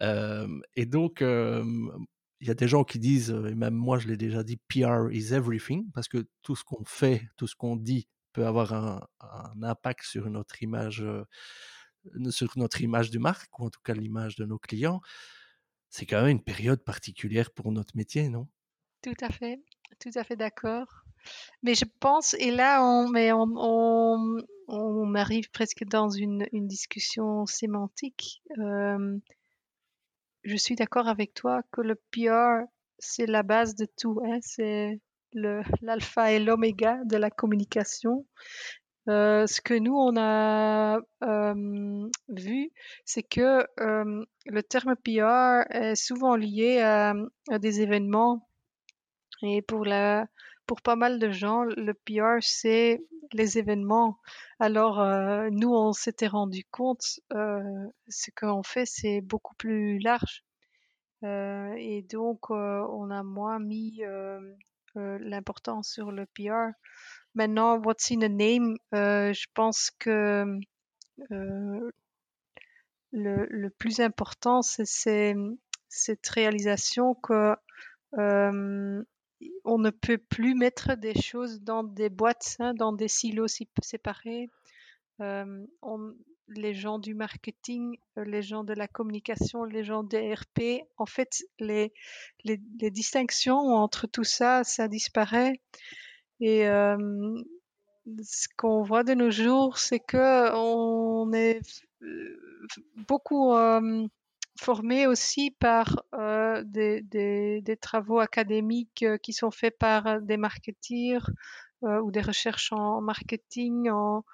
Et 0.00 0.86
donc, 0.86 1.20
il 1.22 2.46
y 2.46 2.50
a 2.50 2.54
des 2.54 2.68
gens 2.68 2.84
qui 2.84 2.98
disent, 2.98 3.30
et 3.30 3.54
même 3.54 3.74
moi 3.74 3.98
je 3.98 4.06
l'ai 4.06 4.18
déjà 4.18 4.42
dit, 4.42 4.58
PR 4.68 5.10
is 5.10 5.32
everything, 5.32 5.90
parce 5.92 6.08
que 6.08 6.26
tout 6.42 6.56
ce 6.56 6.64
qu'on 6.64 6.84
fait, 6.84 7.26
tout 7.36 7.46
ce 7.46 7.56
qu'on 7.56 7.76
dit 7.76 8.06
peut 8.34 8.46
avoir 8.46 8.74
un, 8.74 9.00
impact 9.62 10.04
sur 10.04 10.28
notre 10.28 10.62
image, 10.62 11.04
sur 12.30 12.52
notre 12.56 12.82
image 12.82 13.10
de 13.10 13.18
marque, 13.18 13.58
ou 13.58 13.64
en 13.64 13.70
tout 13.70 13.80
cas 13.82 13.94
l'image 13.94 14.36
de 14.36 14.44
nos 14.44 14.58
clients. 14.58 15.00
C'est 15.88 16.06
quand 16.06 16.20
même 16.20 16.30
une 16.30 16.42
période 16.42 16.82
particulière 16.84 17.50
pour 17.52 17.70
notre 17.72 17.96
métier, 17.96 18.28
non? 18.28 18.48
Tout 19.00 19.14
à 19.20 19.28
fait, 19.28 19.62
tout 20.00 20.10
à 20.16 20.24
fait 20.24 20.36
d'accord. 20.36 21.04
Mais 21.62 21.74
je 21.74 21.84
pense, 22.00 22.34
et 22.34 22.50
là, 22.50 22.84
on, 22.84 23.08
mais 23.08 23.32
on, 23.32 24.36
on 24.68 25.14
arrive 25.14 25.50
presque 25.50 25.84
dans 25.84 26.08
une, 26.08 26.46
discussion 26.52 27.46
sémantique. 27.46 28.42
Euh, 28.58 29.18
je 30.42 30.56
suis 30.56 30.74
d'accord 30.74 31.08
avec 31.08 31.34
toi 31.34 31.62
que 31.72 31.80
le 31.80 31.94
PR, 32.10 32.66
c'est 32.98 33.26
la 33.26 33.42
base 33.42 33.74
de 33.74 33.86
tout. 33.96 34.20
Hein? 34.24 34.38
C'est 34.42 35.00
l'alpha 35.32 36.32
et 36.32 36.38
l'oméga 36.38 36.98
de 37.04 37.16
la 37.16 37.30
communication. 37.30 38.26
Euh, 39.08 39.46
ce 39.46 39.60
que 39.60 39.74
nous, 39.74 39.96
on 39.96 40.16
a 40.16 40.98
euh, 41.22 42.08
vu, 42.28 42.70
c'est 43.04 43.22
que 43.22 43.66
le 43.78 44.62
terme 44.62 44.96
PR 44.96 45.66
est 45.70 45.96
souvent 45.96 46.36
lié 46.36 46.80
à, 46.80 47.14
à 47.50 47.58
des 47.58 47.80
événements. 47.80 48.48
Et 49.42 49.60
pour 49.60 49.84
la, 49.84 50.26
pour 50.66 50.82
pas 50.82 50.96
mal 50.96 51.18
de 51.18 51.30
gens, 51.30 51.64
le 51.64 51.94
PR, 51.94 52.38
c'est 52.40 53.02
les 53.32 53.58
événements. 53.58 54.18
Alors, 54.60 55.00
euh, 55.00 55.48
nous, 55.50 55.72
on 55.74 55.92
s'était 55.92 56.26
rendu 56.26 56.64
compte, 56.70 57.20
euh, 57.32 57.60
ce 58.08 58.30
qu'on 58.36 58.62
fait, 58.62 58.86
c'est 58.86 59.20
beaucoup 59.20 59.54
plus 59.56 59.98
large. 59.98 60.44
Euh, 61.24 61.74
et 61.78 62.02
donc, 62.02 62.50
euh, 62.50 62.86
on 62.90 63.10
a 63.10 63.22
moins 63.22 63.58
mis 63.58 64.02
l'importance 64.94 65.88
sur 65.88 66.12
le 66.12 66.26
PR. 66.26 66.72
Maintenant, 67.34 67.78
what's 67.78 68.10
in 68.12 68.22
a 68.22 68.28
name, 68.28 68.76
je 68.92 69.46
pense 69.54 69.90
que 69.98 70.44
le, 73.12 73.68
plus 73.78 74.00
important, 74.00 74.62
c'est 74.62 75.34
cette 75.88 76.28
réalisation 76.28 77.14
que 77.14 77.56
on 79.64 79.78
ne 79.78 79.90
peut 79.90 80.18
plus 80.18 80.54
mettre 80.54 80.96
des 80.96 81.14
choses 81.20 81.60
dans 81.60 81.84
des 81.84 82.08
boîtes, 82.08 82.56
hein, 82.60 82.74
dans 82.74 82.92
des 82.92 83.08
silos 83.08 83.48
séparés. 83.82 84.48
Euh, 85.20 85.64
on, 85.82 86.14
les 86.48 86.74
gens 86.74 86.98
du 86.98 87.14
marketing, 87.14 87.96
euh, 88.18 88.24
les 88.24 88.42
gens 88.42 88.64
de 88.64 88.74
la 88.74 88.88
communication, 88.88 89.64
les 89.64 89.84
gens 89.84 90.02
des 90.02 90.34
RP, 90.34 90.84
en 90.96 91.06
fait, 91.06 91.44
les, 91.58 91.92
distinctions 92.44 93.58
entre 93.58 94.06
tout 94.06 94.24
ça, 94.24 94.64
ça 94.64 94.88
disparaît. 94.88 95.60
Et 96.40 96.68
euh, 96.68 97.42
ce 98.22 98.48
qu'on 98.56 98.82
voit 98.82 99.04
de 99.04 99.14
nos 99.14 99.30
jours, 99.30 99.78
c'est 99.78 100.00
que 100.00 100.52
on 100.54 101.32
est 101.32 101.60
beaucoup 103.08 103.54
formé 104.58 105.06
aussi 105.06 105.50
par 105.50 106.04
euh, 106.14 106.62
des, 106.64 107.02
des, 107.02 107.60
des, 107.62 107.76
travaux 107.76 108.20
académiques 108.20 109.02
euh, 109.02 109.18
qui 109.18 109.32
sont 109.32 109.50
faits 109.50 109.76
par 109.78 110.20
des 110.20 110.36
marketeers 110.36 111.28
euh, 111.82 112.00
ou 112.00 112.10
des 112.10 112.20
recherches 112.20 112.72
en 112.72 113.00
marketing, 113.00 113.90
en, 113.90 114.24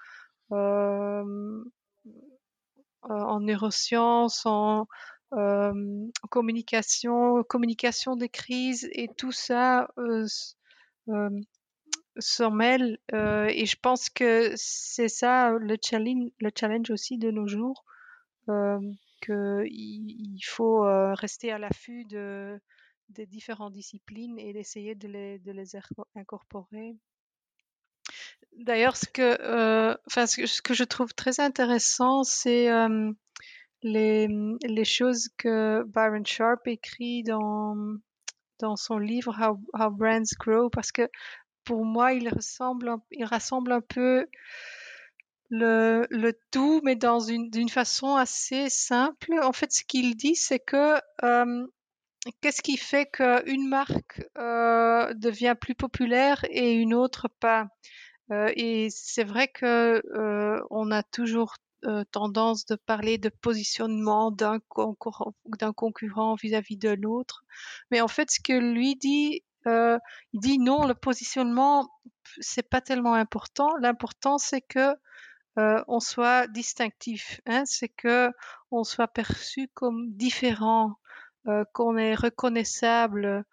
euh, 0.53 1.65
en 3.03 3.41
neurosciences, 3.41 4.45
en, 4.45 4.87
en 5.33 5.73
communication, 6.29 7.43
communication 7.45 8.17
des 8.17 8.29
crises 8.29 8.89
et 8.93 9.09
tout 9.17 9.33
ça 9.33 9.89
s'en 12.19 12.51
mêle. 12.51 12.99
et 13.13 13.65
je 13.65 13.77
pense 13.81 14.11
que 14.11 14.53
c'est 14.57 15.09
ça 15.09 15.53
le 15.53 15.77
challenge, 15.83 16.31
le 16.41 16.51
challenge 16.55 16.91
aussi 16.91 17.17
de 17.17 17.31
nos 17.31 17.47
jours. 17.47 17.85
Qu'il 19.21 20.41
faut 20.45 20.85
euh, 20.85 21.15
rester 21.15 21.53
à 21.53 21.59
l'affût 21.59 22.05
de, 22.07 22.59
des 23.11 23.27
différentes 23.27 23.73
disciplines 23.73 24.39
et 24.39 24.53
d'essayer 24.53 24.95
de 24.95 25.09
les, 25.09 25.77
incorporer. 26.15 26.97
D'ailleurs, 28.57 28.97
ce 28.97 29.07
que, 29.07 29.41
euh, 29.41 29.97
enfin, 30.07 30.27
ce 30.27 30.43
je 30.47 30.85
trouve 30.85 31.15
très 31.15 31.41
intéressant, 31.41 32.25
c'est 32.25 32.71
euh, 32.71 33.13
les, 33.83 34.29
les 34.63 34.85
choses 34.85 35.29
que 35.37 35.85
Byron 35.85 36.27
Sharp 36.27 36.67
écrit 36.67 37.23
dans, 37.23 37.77
dans 38.59 38.77
son 38.77 38.99
livre 38.99 39.35
How, 39.41 39.61
How 39.75 39.91
Brands 39.91 40.35
Grow, 40.39 40.71
parce 40.71 40.93
que 40.93 41.09
pour 41.65 41.85
moi, 41.85 42.13
il 42.13 42.29
ressemble, 42.29 42.97
il 43.11 43.25
rassemble 43.25 43.73
un 43.73 43.81
peu 43.81 44.27
le, 45.51 46.33
tout, 46.51 46.81
mais 46.85 46.97
dans 46.97 47.21
une 47.21 47.51
d'une 47.51 47.69
façon 47.69 48.17
assez 48.17 48.71
simple. 48.71 49.35
En 49.43 49.53
fait, 49.53 49.73
ce 49.73 49.85
qu'il 49.85 50.17
dit, 50.17 50.37
c'est 50.37 50.61
que 50.61 50.99
qu'est-ce 52.41 52.63
qui 52.63 52.77
fait 52.77 53.07
qu'une 53.07 53.69
marque 53.69 54.23
devient 54.37 55.55
plus 55.61 55.75
populaire 55.75 56.45
et 56.51 56.73
une 56.75 56.95
autre 56.95 57.29
pas? 57.41 57.69
Et 58.31 58.89
c'est 58.91 59.25
vrai 59.25 59.49
que 59.49 60.03
on 60.71 60.91
a 60.91 61.03
toujours 61.03 61.57
tendance 62.13 62.67
de 62.67 62.77
parler 62.77 63.19
de 63.19 63.31
positionnement 63.31 64.31
d'un 64.31 64.61
concurrent, 65.73 66.35
vis-à-vis 66.35 66.77
-vis 66.77 66.79
de 66.79 66.91
l'autre, 66.91 67.45
mais 67.91 68.01
en 68.01 68.09
fait, 68.09 68.31
ce 68.31 68.41
que 68.41 68.53
lui 68.53 68.97
dit, 68.97 69.43
il 69.67 70.01
dit 70.35 70.59
non, 70.59 70.87
le 70.87 70.95
positionnement 70.95 71.89
c'est 72.39 72.69
pas 72.69 72.81
tellement 72.81 73.15
important. 73.15 73.75
L'important 73.81 74.39
c'est 74.39 74.61
que 74.61 74.95
euh, 75.59 75.83
on 75.89 76.01
soit 76.01 76.47
distinctif. 76.49 77.41
Hein, 77.47 77.65
c'est 77.67 77.89
que 77.89 78.31
on 78.71 78.85
soit 78.85 79.09
perçu 79.09 79.69
comme 79.75 80.11
différent, 80.13 80.97
euh, 81.49 81.65
qu'on 81.73 81.97
est 81.97 82.15
reconnaissable. 82.15 83.45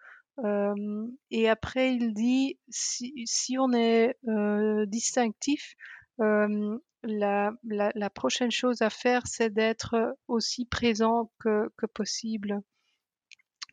Euh, 0.43 1.07
et 1.31 1.49
après, 1.49 1.95
il 1.95 2.13
dit 2.13 2.59
si, 2.69 3.13
si 3.25 3.57
on 3.57 3.73
est 3.73 4.17
euh, 4.27 4.85
distinctif, 4.85 5.75
euh, 6.21 6.77
la, 7.03 7.51
la, 7.63 7.91
la, 7.95 8.09
prochaine 8.09 8.51
chose 8.51 8.81
à 8.81 8.89
faire, 8.89 9.25
c'est 9.25 9.49
d'être 9.51 10.15
aussi 10.27 10.65
présent 10.65 11.31
que, 11.39 11.71
que, 11.77 11.85
possible. 11.85 12.61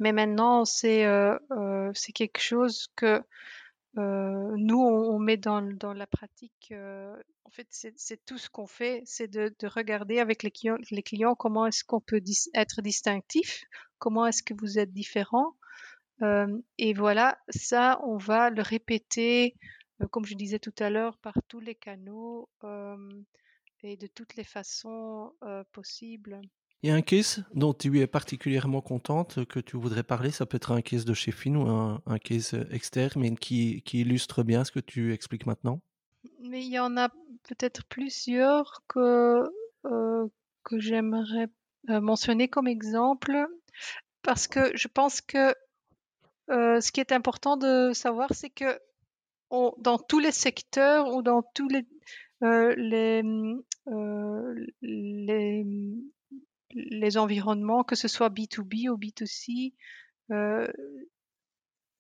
Mais 0.01 0.13
maintenant, 0.13 0.65
c'est 0.65 1.05
euh, 1.07 1.37
c'est 1.95 2.13
quelque 2.13 2.41
chose 2.41 2.89
que 2.97 3.23
nous, 3.97 4.79
on, 4.79 5.19
met 5.19 5.37
dans, 5.37 5.61
la 5.61 6.07
pratique, 6.07 6.73
en 6.73 7.51
fait, 7.51 7.67
c'est 7.71 8.25
tout 8.25 8.39
ce 8.39 8.51
qu'on 8.51 8.67
fait, 8.67 9.03
c'est 9.05 9.29
de, 9.29 9.55
de, 9.59 9.67
regarder 9.67 10.19
avec 10.19 10.43
les 10.43 10.51
clients, 11.03 11.35
comment 11.35 11.67
est-ce 11.67 11.85
qu'on 11.85 12.01
peut 12.01 12.23
être 12.55 12.83
distinctif, 12.83 13.65
comment 13.99 14.27
est-ce 14.27 14.43
que 14.43 14.55
vous 14.55 14.79
êtes 14.79 14.93
différent. 14.93 15.55
Et 16.79 16.95
voilà, 16.95 17.39
ça, 17.51 18.01
on 18.05 18.17
va 18.17 18.51
le 18.51 18.63
répéter, 18.63 19.57
comme 20.11 20.25
je 20.25 20.35
disais 20.35 20.59
tout 20.59 20.75
à 20.79 20.91
l'heure, 20.91 21.19
par 21.19 21.35
tous 21.49 21.61
les 21.61 21.75
canaux, 21.75 22.49
et 23.85 23.97
de 23.97 24.07
toutes 24.07 24.35
les 24.37 24.45
façons 24.45 25.33
possibles. 25.73 26.41
Il 26.85 26.89
y 26.89 26.91
a 26.91 26.97
un 26.97 27.01
case 27.01 27.43
dont 27.55 27.73
tu 27.73 27.99
es 27.99 28.07
particulièrement 28.07 28.83
contente 28.83 29.47
que 29.47 29.59
tu 29.59 29.79
voudrais 29.79 30.03
parler. 30.03 30.31
Ça 30.31 30.45
peut 30.45 30.57
être 30.57 30.71
un 30.71 30.83
case 30.83 31.07
de 31.07 31.15
chez 31.15 31.33
Finn 31.33 31.57
ou 31.57 31.67
un, 31.67 32.03
un 32.05 32.19
case 32.19 32.53
externe, 32.71 33.23
mais 33.23 33.35
qui, 33.37 33.83
illustre 33.95 34.43
bien 34.43 34.65
ce 34.65 34.71
que 34.71 34.81
tu 34.81 35.15
expliques 35.15 35.47
maintenant. 35.47 35.81
Mais 36.41 36.63
il 36.63 36.71
y 36.71 36.79
en 36.79 36.99
a 36.99 37.09
peut-être 37.49 37.87
plusieurs 37.87 38.83
que, 38.87 39.51
euh, 39.87 40.27
que 40.63 40.79
j'aimerais 40.79 41.49
euh, 41.89 42.03
mentionner 42.03 42.49
comme 42.49 42.69
exemple, 42.69 43.47
parce 44.21 44.47
que 44.47 44.77
je 44.77 44.89
pense 44.89 45.23
que 45.23 45.55
euh, 46.51 46.83
ce 46.83 46.93
qui 46.93 47.01
est 47.01 47.13
important 47.13 47.57
de 47.57 47.93
savoir, 47.95 48.29
c'est 48.35 48.51
que 48.51 48.79
dans 49.51 49.97
tous 49.97 50.19
les 50.19 50.33
secteurs 50.33 51.15
ou 51.15 51.23
dans 51.23 51.43
tous 51.55 51.69
les, 51.69 51.87
les, 52.43 53.23
les 54.83 55.65
les 56.75 57.17
environnements, 57.17 57.85
que 57.85 57.97
ce 57.97 58.09
soit 58.09 58.31
B2B 58.31 58.89
ou 58.89 58.99
B2C, 58.99 59.75
euh, 60.31 60.67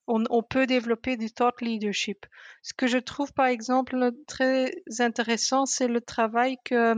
on, 0.06 0.24
on, 0.30 0.42
peut 0.42 0.66
développer 0.66 1.16
du 1.16 1.30
thought 1.30 1.60
leadership. 1.60 2.26
Ce 2.62 2.74
que 2.74 2.87
je 2.87 2.98
trouve 2.98 3.32
par 3.32 3.46
exemple 3.46 4.10
très 4.26 4.74
intéressant, 4.98 5.66
c'est 5.66 5.88
le 5.88 6.00
travail 6.00 6.56
que 6.64 6.94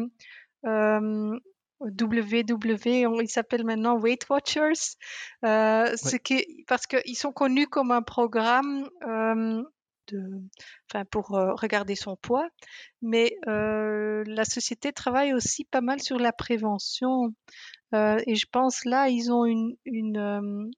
euh, 0.66 1.38
WW, 1.80 3.20
il 3.20 3.28
s'appelle 3.28 3.64
maintenant 3.64 3.98
Weight 3.98 4.28
Watchers, 4.30 4.96
euh, 5.44 5.94
ouais. 6.04 6.18
qui, 6.20 6.64
parce 6.66 6.86
qu'ils 6.86 7.16
sont 7.16 7.32
connus 7.32 7.66
comme 7.66 7.90
un 7.90 8.02
programme 8.02 8.88
euh, 9.06 9.62
enfin 10.90 11.04
pour 11.06 11.28
regarder 11.28 11.94
son 11.94 12.16
poids, 12.16 12.48
mais 13.02 13.36
la 13.46 14.44
société 14.44 14.92
travaille 14.92 15.34
aussi 15.34 15.64
pas 15.64 15.80
mal 15.80 16.00
sur 16.00 16.18
la 16.18 16.32
prévention. 16.32 17.34
Et 17.92 18.34
je 18.34 18.46
pense 18.50 18.84
là, 18.84 19.08
ils 19.08 19.32
ont 19.32 19.44
une, 19.44 20.70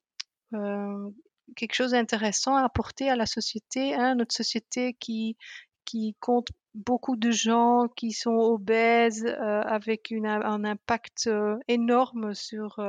quelque 1.55 1.73
chose 1.73 1.91
d'intéressant 1.91 2.55
à 2.55 2.63
apporter 2.63 3.09
à 3.09 3.15
la 3.15 3.25
société, 3.25 3.95
hein, 3.95 4.15
notre 4.15 4.35
société 4.35 4.93
qui 4.93 5.37
qui 5.85 6.15
compte 6.19 6.49
beaucoup 6.75 7.15
de 7.15 7.31
gens 7.31 7.87
qui 7.95 8.11
sont 8.11 8.35
obèses 8.35 9.25
avec 9.25 10.11
une, 10.11 10.27
un 10.27 10.63
impact 10.63 11.29
énorme 11.67 12.35
sur 12.35 12.79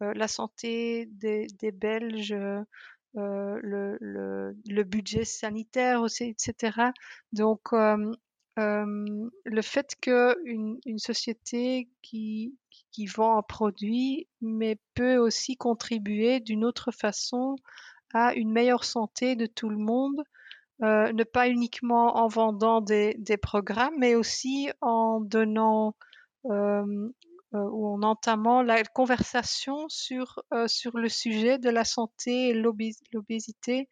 la 0.00 0.28
santé 0.28 1.08
des 1.10 1.72
Belges, 1.72 2.36
le, 3.14 3.98
le, 4.00 4.84
budget 4.84 5.24
sanitaire 5.24 6.04
etc. 6.20 6.92
Donc, 7.32 7.72
le 7.72 9.62
fait 9.62 9.96
qu'une 10.00 10.78
une 10.84 10.98
société 10.98 11.88
qui, 12.02 12.54
qui 12.92 13.06
vend 13.06 13.38
un 13.38 13.42
produit, 13.42 14.28
mais 14.40 14.78
peut 14.94 15.16
aussi 15.16 15.56
contribuer 15.56 16.40
d'une 16.40 16.64
autre 16.64 16.90
façon 16.90 17.56
à 18.14 18.34
une 18.34 18.50
meilleure 18.50 18.84
santé 18.84 19.36
de 19.36 19.46
tout 19.46 19.68
le 19.68 19.76
monde, 19.76 20.22
euh, 20.82 21.12
ne 21.12 21.24
pas 21.24 21.48
uniquement 21.48 22.16
en 22.18 22.28
vendant 22.28 22.80
des, 22.80 23.14
des, 23.18 23.36
programmes, 23.36 23.94
mais 23.98 24.14
aussi 24.14 24.70
en 24.80 25.20
donnant 25.20 25.96
euh, 26.46 26.50
euh, 26.50 27.08
ou 27.52 27.86
en 27.86 28.02
entamant 28.02 28.62
la 28.62 28.82
conversation 28.84 29.88
sur, 29.88 30.40
euh, 30.52 30.68
sur 30.68 30.96
le 30.98 31.08
sujet 31.08 31.58
de 31.58 31.70
la 31.70 31.84
santé 31.84 32.48
et 32.50 32.54
l'obésité. 32.54 33.88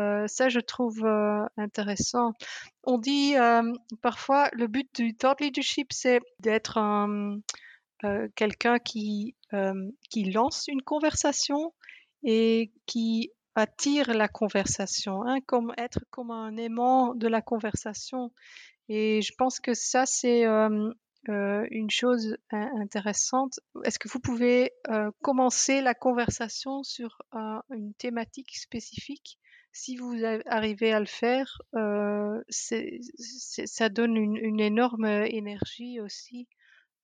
Euh, 0.00 0.26
ça, 0.26 0.48
je 0.48 0.60
trouve 0.60 1.06
intéressant. 1.56 2.32
On 2.82 2.98
dit 2.98 3.34
parfois 4.02 4.48
le 4.52 4.66
but 4.66 4.88
du 4.94 5.14
thought 5.16 5.40
leadership, 5.40 5.92
c'est 5.92 6.20
d'être 6.40 6.78
un 6.78 7.38
quelqu'un 8.36 8.78
qui, 8.78 9.34
qui 10.10 10.30
lance 10.30 10.66
une 10.68 10.82
conversation 10.82 11.72
et 12.22 12.70
qui 12.86 13.30
attire 13.54 14.12
la 14.12 14.28
conversation, 14.28 15.22
hein, 15.22 15.38
comme 15.46 15.72
être 15.78 16.00
comme 16.10 16.30
un 16.30 16.56
aimant 16.56 17.14
de 17.14 17.28
la 17.28 17.40
conversation. 17.40 18.32
Et 18.88 19.22
je 19.22 19.32
pense 19.38 19.60
que 19.60 19.74
ça, 19.74 20.04
c'est 20.06 20.44
euh, 21.28 21.32
euh, 21.34 21.66
une 21.70 21.90
chose 21.90 22.36
intéressante. 22.50 23.60
Est-ce 23.84 23.98
que 23.98 24.08
vous 24.08 24.20
pouvez 24.20 24.72
euh, 24.88 25.10
commencer 25.22 25.80
la 25.80 25.94
conversation 25.94 26.82
sur 26.82 27.22
euh, 27.34 27.60
une 27.70 27.94
thématique 27.94 28.56
spécifique? 28.56 29.38
Si 29.72 29.96
vous 29.96 30.14
arrivez 30.46 30.92
à 30.92 31.00
le 31.00 31.06
faire, 31.06 31.58
euh, 31.74 32.40
ça 32.48 33.88
donne 33.88 34.16
une, 34.16 34.36
une, 34.36 34.60
énorme 34.60 35.04
énergie 35.04 36.00
aussi 36.00 36.46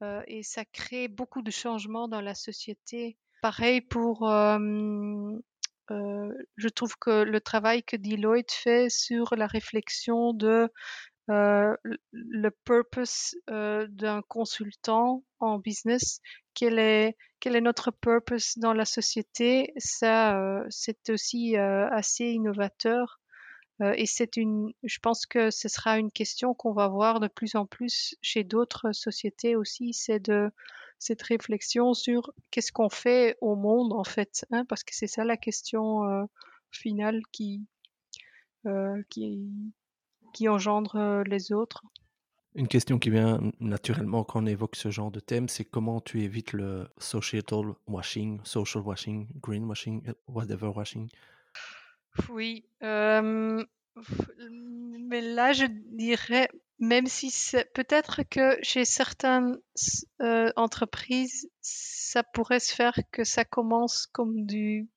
euh, 0.03 0.23
et 0.29 0.45
ça 0.45 0.65
crée 0.65 1.09
beaucoup 1.09 1.43
de 1.43 1.51
changements 1.51 2.07
dans 2.07 2.21
la 2.21 2.37
société. 2.37 3.19
Pareil 3.43 3.81
pour 3.81 4.31
euh, 5.91 6.33
je 6.57 6.69
trouve 6.69 6.97
que 6.99 7.23
le 7.25 7.41
travail 7.41 7.83
que 7.83 7.97
Deloitte 7.97 8.53
fait 8.53 8.89
sur 8.91 9.35
la 9.35 9.47
réflexion 9.47 10.33
de 10.33 10.69
euh, 11.31 11.77
le 12.13 12.51
purpose 12.51 13.37
euh, 13.51 13.87
d'un 13.89 14.21
consultant 14.23 15.23
en 15.39 15.59
business, 15.59 16.21
quel 16.55 16.79
est 16.79 17.17
quel 17.39 17.55
est 17.55 17.61
notre 17.61 17.93
purpose 17.93 18.59
dans 18.59 18.73
la 18.73 18.85
société, 18.85 19.73
ça 19.77 20.39
euh, 20.41 20.67
c'est 20.71 21.09
aussi 21.09 21.57
assez 21.57 22.27
innovateur 22.27 23.21
et 23.95 24.05
c'est 24.05 24.37
une, 24.37 24.75
je 24.83 24.99
pense 24.99 25.25
que 25.25 25.51
ce 25.51 25.67
sera 25.69 25.99
une 25.99 26.11
question 26.11 26.53
qu'on 26.53 26.75
va 26.75 26.89
voir 26.89 27.19
de 27.19 27.29
plus 27.29 27.55
en 27.55 27.65
plus 27.65 28.15
chez 28.21 28.45
d'autres 28.45 28.93
sociétés 28.93 29.57
aussi, 29.57 29.95
c'est 29.95 30.21
de 30.21 30.51
cette 30.99 31.23
réflexion 31.23 31.95
sur 31.95 32.31
qu'est-ce 32.51 32.73
qu'on 32.73 32.91
fait 32.91 33.39
au 33.41 33.57
monde 33.57 33.95
en 33.95 34.05
fait, 34.05 34.45
hein, 34.51 34.67
parce 34.67 34.85
que 34.85 34.95
c'est 34.95 35.07
ça 35.07 35.25
la 35.25 35.39
question 35.39 36.29
finale 36.71 37.23
qui, 37.33 37.65
qui, 39.09 39.49
qui 40.33 40.49
engendre 40.49 40.97
euh, 40.97 41.23
les 41.25 41.53
autres? 41.53 41.83
Une 42.55 42.67
question 42.67 42.99
qui 42.99 43.11
vient 43.11 43.41
naturellement 43.61 44.25
quand 44.25 44.43
on 44.43 44.47
évoque 44.47 44.75
ce 44.75 44.91
genre 44.91 45.11
de 45.11 45.21
thème, 45.21 45.49
c'est 45.49 45.65
comment 45.65 46.01
tu 46.01 46.23
évites 46.23 46.53
le 46.53 46.89
societal 46.99 47.75
washing, 47.87 48.41
social 48.43 48.83
washing, 48.83 49.29
green 49.41 49.65
washing, 49.65 50.03
whatever 50.27 50.73
washing? 50.75 51.09
Oui, 52.29 52.65
euh, 52.83 53.65
mais 54.19 55.21
là 55.21 55.53
je 55.53 55.67
dirais 55.67 56.49
même 56.81 57.07
si 57.07 57.31
c'est 57.31 57.71
peut-être 57.75 58.23
que 58.23 58.57
chez 58.63 58.87
certaines 58.87 59.59
euh, 60.23 60.51
entreprises, 60.57 61.49
ça 61.61 62.23
pourrait 62.23 62.59
se 62.59 62.75
faire 62.75 62.99
que 63.13 63.23
ça 63.23 63.45
commence 63.45 64.07
comme 64.07 64.47
du 64.47 64.89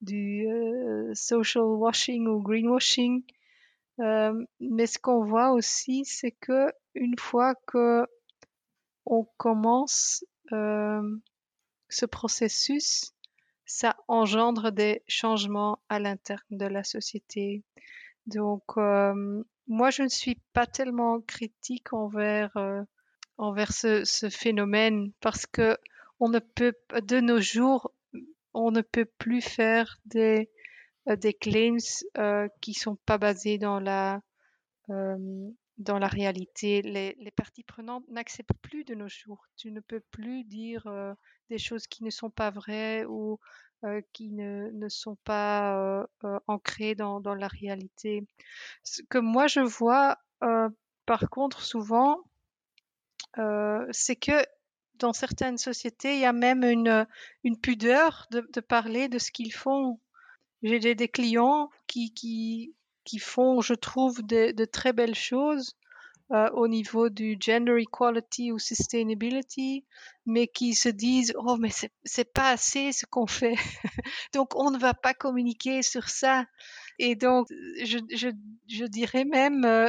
du 0.00 0.46
euh, 0.46 1.12
social 1.14 1.64
washing 1.64 2.28
ou 2.28 2.40
greenwashing. 2.40 3.22
Euh, 4.00 4.44
mais 4.60 4.86
ce 4.86 4.98
qu'on 4.98 5.24
voit 5.24 5.52
aussi, 5.52 6.04
c'est 6.04 6.32
que 6.32 6.72
une 6.94 7.18
fois 7.18 7.54
que 7.66 8.06
on 9.06 9.24
commence 9.36 10.24
euh, 10.52 11.02
ce 11.88 12.06
processus, 12.06 13.12
ça 13.66 13.96
engendre 14.08 14.72
des 14.72 15.02
changements 15.06 15.78
à 15.88 15.98
l'interne 15.98 16.42
de 16.50 16.66
la 16.66 16.82
société. 16.84 17.62
Donc, 18.26 18.62
euh, 18.76 19.44
moi, 19.68 19.90
je 19.90 20.02
ne 20.02 20.08
suis 20.08 20.40
pas 20.52 20.66
tellement 20.66 21.20
critique 21.20 21.92
envers 21.92 22.52
envers 23.36 23.72
ce, 23.72 24.04
ce, 24.04 24.28
phénomène 24.30 25.12
parce 25.20 25.46
que 25.46 25.76
on 26.20 26.28
ne 26.28 26.38
peut 26.38 26.74
de 27.02 27.20
nos 27.20 27.40
jours, 27.40 27.92
on 28.52 28.70
ne 28.70 28.80
peut 28.80 29.06
plus 29.18 29.40
faire 29.40 29.98
des 30.06 30.50
des 31.06 31.34
claims 31.34 31.76
euh, 32.18 32.48
qui 32.60 32.74
sont 32.74 32.96
pas 33.06 33.18
basés 33.18 33.58
dans 33.58 33.80
la 33.80 34.20
euh, 34.90 35.50
dans 35.78 35.98
la 35.98 36.06
réalité. 36.06 36.82
Les, 36.82 37.16
les 37.18 37.30
parties 37.30 37.64
prenantes 37.64 38.04
n'acceptent 38.08 38.56
plus 38.62 38.84
de 38.84 38.94
nos 38.94 39.08
jours. 39.08 39.46
Tu 39.56 39.72
ne 39.72 39.80
peux 39.80 40.00
plus 40.10 40.44
dire 40.44 40.86
euh, 40.86 41.14
des 41.50 41.58
choses 41.58 41.86
qui 41.86 42.04
ne 42.04 42.10
sont 42.10 42.30
pas 42.30 42.50
vraies 42.50 43.04
ou 43.06 43.38
euh, 43.84 44.00
qui 44.12 44.30
ne, 44.30 44.70
ne, 44.72 44.88
sont 44.88 45.16
pas 45.24 45.76
euh, 45.76 46.06
euh 46.24 46.38
ancrées 46.46 46.94
dans, 46.94 47.20
dans, 47.20 47.34
la 47.34 47.48
réalité. 47.48 48.26
Ce 48.82 49.02
que 49.02 49.18
moi 49.18 49.46
je 49.46 49.60
vois, 49.60 50.18
euh, 50.42 50.68
par 51.06 51.28
contre, 51.28 51.62
souvent, 51.62 52.18
euh, 53.38 53.86
c'est 53.90 54.16
que 54.16 54.44
dans 54.94 55.12
certaines 55.12 55.58
sociétés, 55.58 56.14
il 56.14 56.20
y 56.20 56.24
a 56.24 56.32
même 56.32 56.62
une, 56.64 57.06
une 57.42 57.58
pudeur 57.58 58.26
de, 58.30 58.48
de 58.52 58.60
parler 58.60 59.08
de 59.08 59.18
ce 59.18 59.32
qu'ils 59.32 59.52
font. 59.52 59.98
J'ai 60.64 60.94
des, 60.94 61.08
clients 61.08 61.70
qui, 61.86 62.12
qui, 62.14 62.74
qui 63.04 63.18
font, 63.18 63.60
je 63.60 63.74
trouve, 63.74 64.22
de, 64.22 64.50
de 64.52 64.64
très 64.64 64.92
belles 64.92 65.14
choses 65.14 65.76
euh, 66.34 66.50
au 66.50 66.66
niveau 66.66 67.10
du 67.10 67.36
gender 67.38 67.76
equality 67.80 68.50
ou 68.50 68.58
sustainability, 68.58 69.84
mais 70.26 70.48
qui 70.48 70.74
se 70.74 70.88
disent 70.88 71.32
oh 71.36 71.56
mais 71.58 71.70
c'est 72.04 72.32
pas 72.32 72.50
assez 72.50 72.90
ce 72.90 73.06
qu'on 73.06 73.28
fait, 73.28 73.54
donc 74.34 74.56
on 74.56 74.72
ne 74.72 74.78
va 74.78 74.94
pas 74.94 75.14
communiquer 75.14 75.82
sur 75.82 76.08
ça. 76.08 76.44
Et 76.98 77.14
donc 77.14 77.46
je, 77.84 77.98
je, 78.12 78.30
je 78.68 78.84
dirais 78.84 79.24
même, 79.24 79.64
euh, 79.64 79.88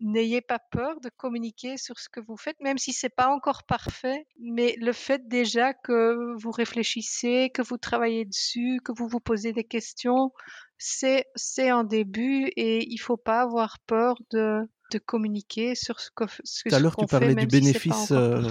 n'ayez 0.00 0.42
pas 0.42 0.58
peur 0.58 1.00
de 1.00 1.08
communiquer 1.08 1.78
sur 1.78 1.98
ce 1.98 2.10
que 2.10 2.20
vous 2.20 2.36
faites, 2.36 2.60
même 2.60 2.76
si 2.76 2.92
c'est 2.92 3.08
pas 3.08 3.28
encore 3.28 3.64
parfait. 3.64 4.26
Mais 4.40 4.76
le 4.78 4.92
fait 4.92 5.26
déjà 5.26 5.72
que 5.72 6.34
vous 6.38 6.50
réfléchissez, 6.50 7.50
que 7.54 7.62
vous 7.62 7.78
travaillez 7.78 8.26
dessus, 8.26 8.80
que 8.84 8.92
vous 8.92 9.08
vous 9.08 9.20
posez 9.20 9.54
des 9.54 9.64
questions, 9.64 10.32
c'est 10.76 11.24
c'est 11.34 11.70
un 11.70 11.84
début 11.84 12.50
et 12.56 12.86
il 12.88 12.98
faut 12.98 13.16
pas 13.16 13.40
avoir 13.40 13.78
peur 13.86 14.16
de 14.30 14.68
de 14.90 14.98
communiquer 14.98 15.74
sur 15.74 16.00
ce 16.00 16.10
que 16.14 16.24
ce 16.44 16.68
Tout 16.68 16.74
à 16.74 16.78
l'heure, 16.78 16.96
tu 16.96 17.06
parlais 17.06 17.34
fait, 17.34 17.34
du 17.34 17.40
si 17.42 17.46
bénéfice 17.46 18.12
euh, 18.12 18.42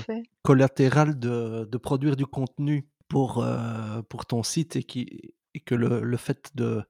collatéral 0.44 1.18
de, 1.18 1.68
de 1.70 1.78
produire 1.78 2.16
du 2.16 2.26
contenu 2.26 2.88
pour, 3.08 3.44
euh, 3.44 4.02
pour 4.04 4.26
ton 4.26 4.44
site 4.44 4.76
et, 4.76 4.84
qui, 4.84 5.34
et 5.54 5.60
que 5.60 5.76
le, 5.76 6.02
le 6.02 6.18
fait 6.18 6.52
de 6.56 6.84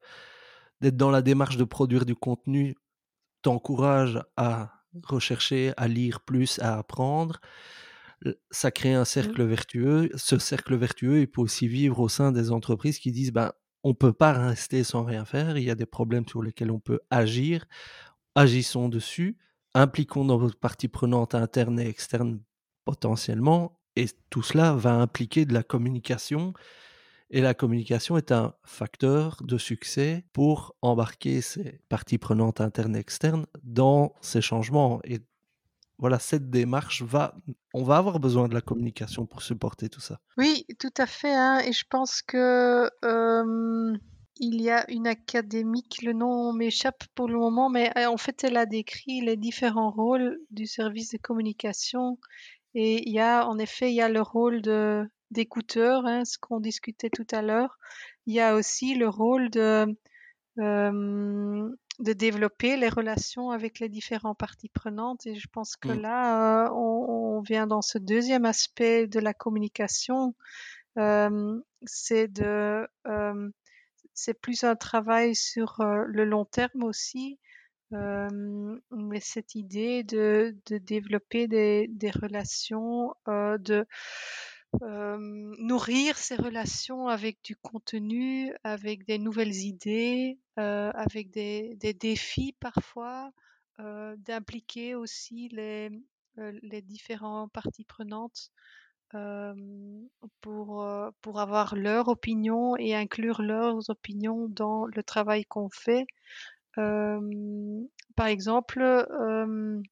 d'être 0.80 0.96
dans 0.96 1.10
la 1.10 1.22
démarche 1.22 1.56
de 1.56 1.64
produire 1.64 2.06
du 2.06 2.14
contenu 2.14 2.76
t'encourage 3.42 4.20
à 4.36 4.72
rechercher, 5.04 5.72
à 5.76 5.88
lire 5.88 6.20
plus, 6.20 6.58
à 6.60 6.78
apprendre. 6.78 7.40
Ça 8.50 8.70
crée 8.70 8.94
un 8.94 9.04
cercle 9.04 9.44
vertueux. 9.44 10.10
Ce 10.14 10.38
cercle 10.38 10.76
vertueux, 10.76 11.20
il 11.20 11.28
peut 11.28 11.40
aussi 11.40 11.68
vivre 11.68 12.00
au 12.00 12.08
sein 12.08 12.32
des 12.32 12.50
entreprises 12.50 12.98
qui 12.98 13.12
disent 13.12 13.32
ben, 13.32 13.52
on 13.84 13.94
peut 13.94 14.12
pas 14.12 14.32
rester 14.32 14.82
sans 14.82 15.04
rien 15.04 15.24
faire. 15.24 15.56
Il 15.56 15.64
y 15.64 15.70
a 15.70 15.76
des 15.76 15.86
problèmes 15.86 16.26
sur 16.26 16.42
lesquels 16.42 16.70
on 16.70 16.80
peut 16.80 17.00
agir. 17.10 17.64
Agissons 18.38 18.88
dessus. 18.88 19.36
Impliquons 19.74 20.24
dans 20.24 20.38
votre 20.38 20.56
partie 20.56 20.86
prenante 20.86 21.34
interne 21.34 21.80
et 21.80 21.88
externe 21.88 22.38
potentiellement. 22.84 23.80
Et 23.96 24.06
tout 24.30 24.42
cela 24.42 24.74
va 24.74 24.92
impliquer 24.92 25.44
de 25.44 25.52
la 25.52 25.64
communication. 25.64 26.54
Et 27.30 27.40
la 27.40 27.52
communication 27.52 28.16
est 28.16 28.30
un 28.30 28.54
facteur 28.62 29.38
de 29.42 29.58
succès 29.58 30.24
pour 30.32 30.76
embarquer 30.82 31.40
ces 31.40 31.80
parties 31.88 32.18
prenantes 32.18 32.60
internes 32.60 32.94
et 32.94 33.00
externes 33.00 33.46
dans 33.64 34.14
ces 34.20 34.40
changements. 34.40 35.00
Et 35.02 35.18
voilà, 35.98 36.20
cette 36.20 36.48
démarche 36.48 37.02
va, 37.02 37.34
on 37.74 37.82
va 37.82 37.96
avoir 37.96 38.20
besoin 38.20 38.46
de 38.46 38.54
la 38.54 38.60
communication 38.60 39.26
pour 39.26 39.42
supporter 39.42 39.88
tout 39.88 40.00
ça. 40.00 40.20
Oui, 40.36 40.64
tout 40.78 40.94
à 40.96 41.06
fait, 41.06 41.34
hein, 41.34 41.58
et 41.66 41.72
je 41.72 41.84
pense 41.90 42.22
que 42.22 42.88
il 44.40 44.60
y 44.62 44.70
a 44.70 44.88
une 44.90 45.06
académique, 45.06 46.00
le 46.02 46.12
nom 46.12 46.52
m'échappe 46.52 47.04
pour 47.14 47.28
le 47.28 47.38
moment, 47.38 47.70
mais 47.70 47.92
euh, 47.98 48.06
en 48.06 48.16
fait, 48.16 48.44
elle 48.44 48.56
a 48.56 48.66
décrit 48.66 49.20
les 49.20 49.36
différents 49.36 49.90
rôles 49.90 50.38
du 50.50 50.66
service 50.66 51.10
de 51.12 51.18
communication. 51.18 52.18
Et 52.74 53.08
il 53.08 53.12
y 53.14 53.20
a, 53.20 53.46
en 53.48 53.58
effet, 53.58 53.90
il 53.90 53.94
y 53.96 54.02
a 54.02 54.08
le 54.08 54.22
rôle 54.22 54.62
de 54.62 55.04
d'écouteur, 55.30 56.06
hein, 56.06 56.24
ce 56.24 56.38
qu'on 56.38 56.58
discutait 56.60 57.10
tout 57.10 57.26
à 57.32 57.42
l'heure. 57.42 57.78
Il 58.26 58.34
y 58.34 58.40
a 58.40 58.54
aussi 58.54 58.94
le 58.94 59.08
rôle 59.08 59.50
de 59.50 59.86
euh, 60.58 61.68
de 62.00 62.12
développer 62.12 62.76
les 62.76 62.88
relations 62.88 63.50
avec 63.50 63.80
les 63.80 63.88
différentes 63.88 64.38
parties 64.38 64.68
prenantes. 64.68 65.26
Et 65.26 65.34
je 65.34 65.48
pense 65.52 65.76
que 65.76 65.88
Mm. 65.88 66.00
là, 66.00 66.66
euh, 66.66 66.70
on, 66.72 67.36
on 67.38 67.40
vient 67.42 67.66
dans 67.66 67.82
ce 67.82 67.98
deuxième 67.98 68.44
aspect 68.44 69.06
de 69.08 69.20
la 69.20 69.34
communication. 69.34 70.34
Euh, 70.98 71.60
c'est 71.84 72.28
de, 72.28 72.86
c'est 74.18 74.34
plus 74.34 74.64
un 74.64 74.74
travail 74.74 75.36
sur 75.36 75.76
le 75.80 76.24
long 76.24 76.44
terme 76.44 76.82
aussi. 76.82 77.38
Mais 77.92 79.20
cette 79.20 79.54
idée 79.54 80.02
de, 80.02 80.56
développer 80.66 81.46
des, 81.46 82.10
relations, 82.10 83.14
de 83.26 83.86
nourrir 84.82 86.18
ces 86.18 86.34
relations 86.34 87.06
avec 87.06 87.38
du 87.44 87.54
contenu, 87.56 88.52
avec 88.64 89.06
des 89.06 89.18
nouvelles 89.18 89.54
idées, 89.54 90.38
avec 90.56 91.30
des, 91.30 91.76
défis 92.00 92.56
parfois, 92.58 93.30
d'impliquer 93.78 94.96
aussi 94.96 95.48
les, 95.50 95.90
différentes 96.82 97.52
parties 97.52 97.84
prenantes 97.84 98.50
pour, 101.28 101.40
avoir 101.40 101.76
leur 101.76 102.08
opinion 102.08 102.74
et 102.78 102.94
inclure 102.94 103.42
leurs 103.42 103.90
opinions 103.90 104.48
dans 104.48 104.86
le 104.86 105.02
travail 105.02 105.44
qu'on 105.44 105.68
fait. 105.68 106.06
Par 106.74 108.26
exemple, 108.26 108.80
le 108.80 109.82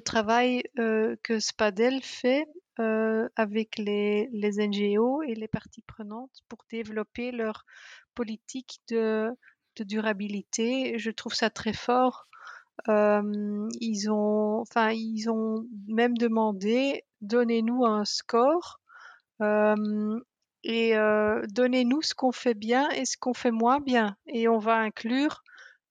travail 0.00 0.62
que 0.74 1.38
Spadel 1.38 2.02
fait 2.02 2.46
avec 2.76 3.78
les, 3.78 4.28
les 4.32 4.68
NGO 4.68 5.22
et 5.22 5.34
les 5.34 5.48
parties 5.48 5.84
prenantes 5.86 6.42
pour 6.50 6.58
développer 6.70 7.32
leur 7.32 7.64
politique 8.14 8.80
de, 8.88 9.30
de 9.76 9.84
durabilité, 9.84 10.98
je 10.98 11.10
trouve 11.10 11.32
ça 11.32 11.48
très 11.48 11.72
fort. 11.72 12.26
Ils 12.86 14.10
ont, 14.10 14.60
enfin, 14.60 14.90
ils 14.90 15.30
ont 15.30 15.66
même 15.88 16.18
demandé, 16.18 17.02
donnez-nous 17.22 17.86
un 17.86 18.04
score 18.04 18.82
et 20.64 20.96
euh, 20.96 21.42
donnez-nous 21.48 22.00
ce 22.00 22.14
qu'on 22.14 22.32
fait 22.32 22.54
bien 22.54 22.88
et 22.90 23.04
ce 23.04 23.18
qu'on 23.18 23.34
fait 23.34 23.50
moins 23.50 23.80
bien, 23.80 24.16
et 24.26 24.48
on 24.48 24.58
va 24.58 24.76
inclure 24.76 25.44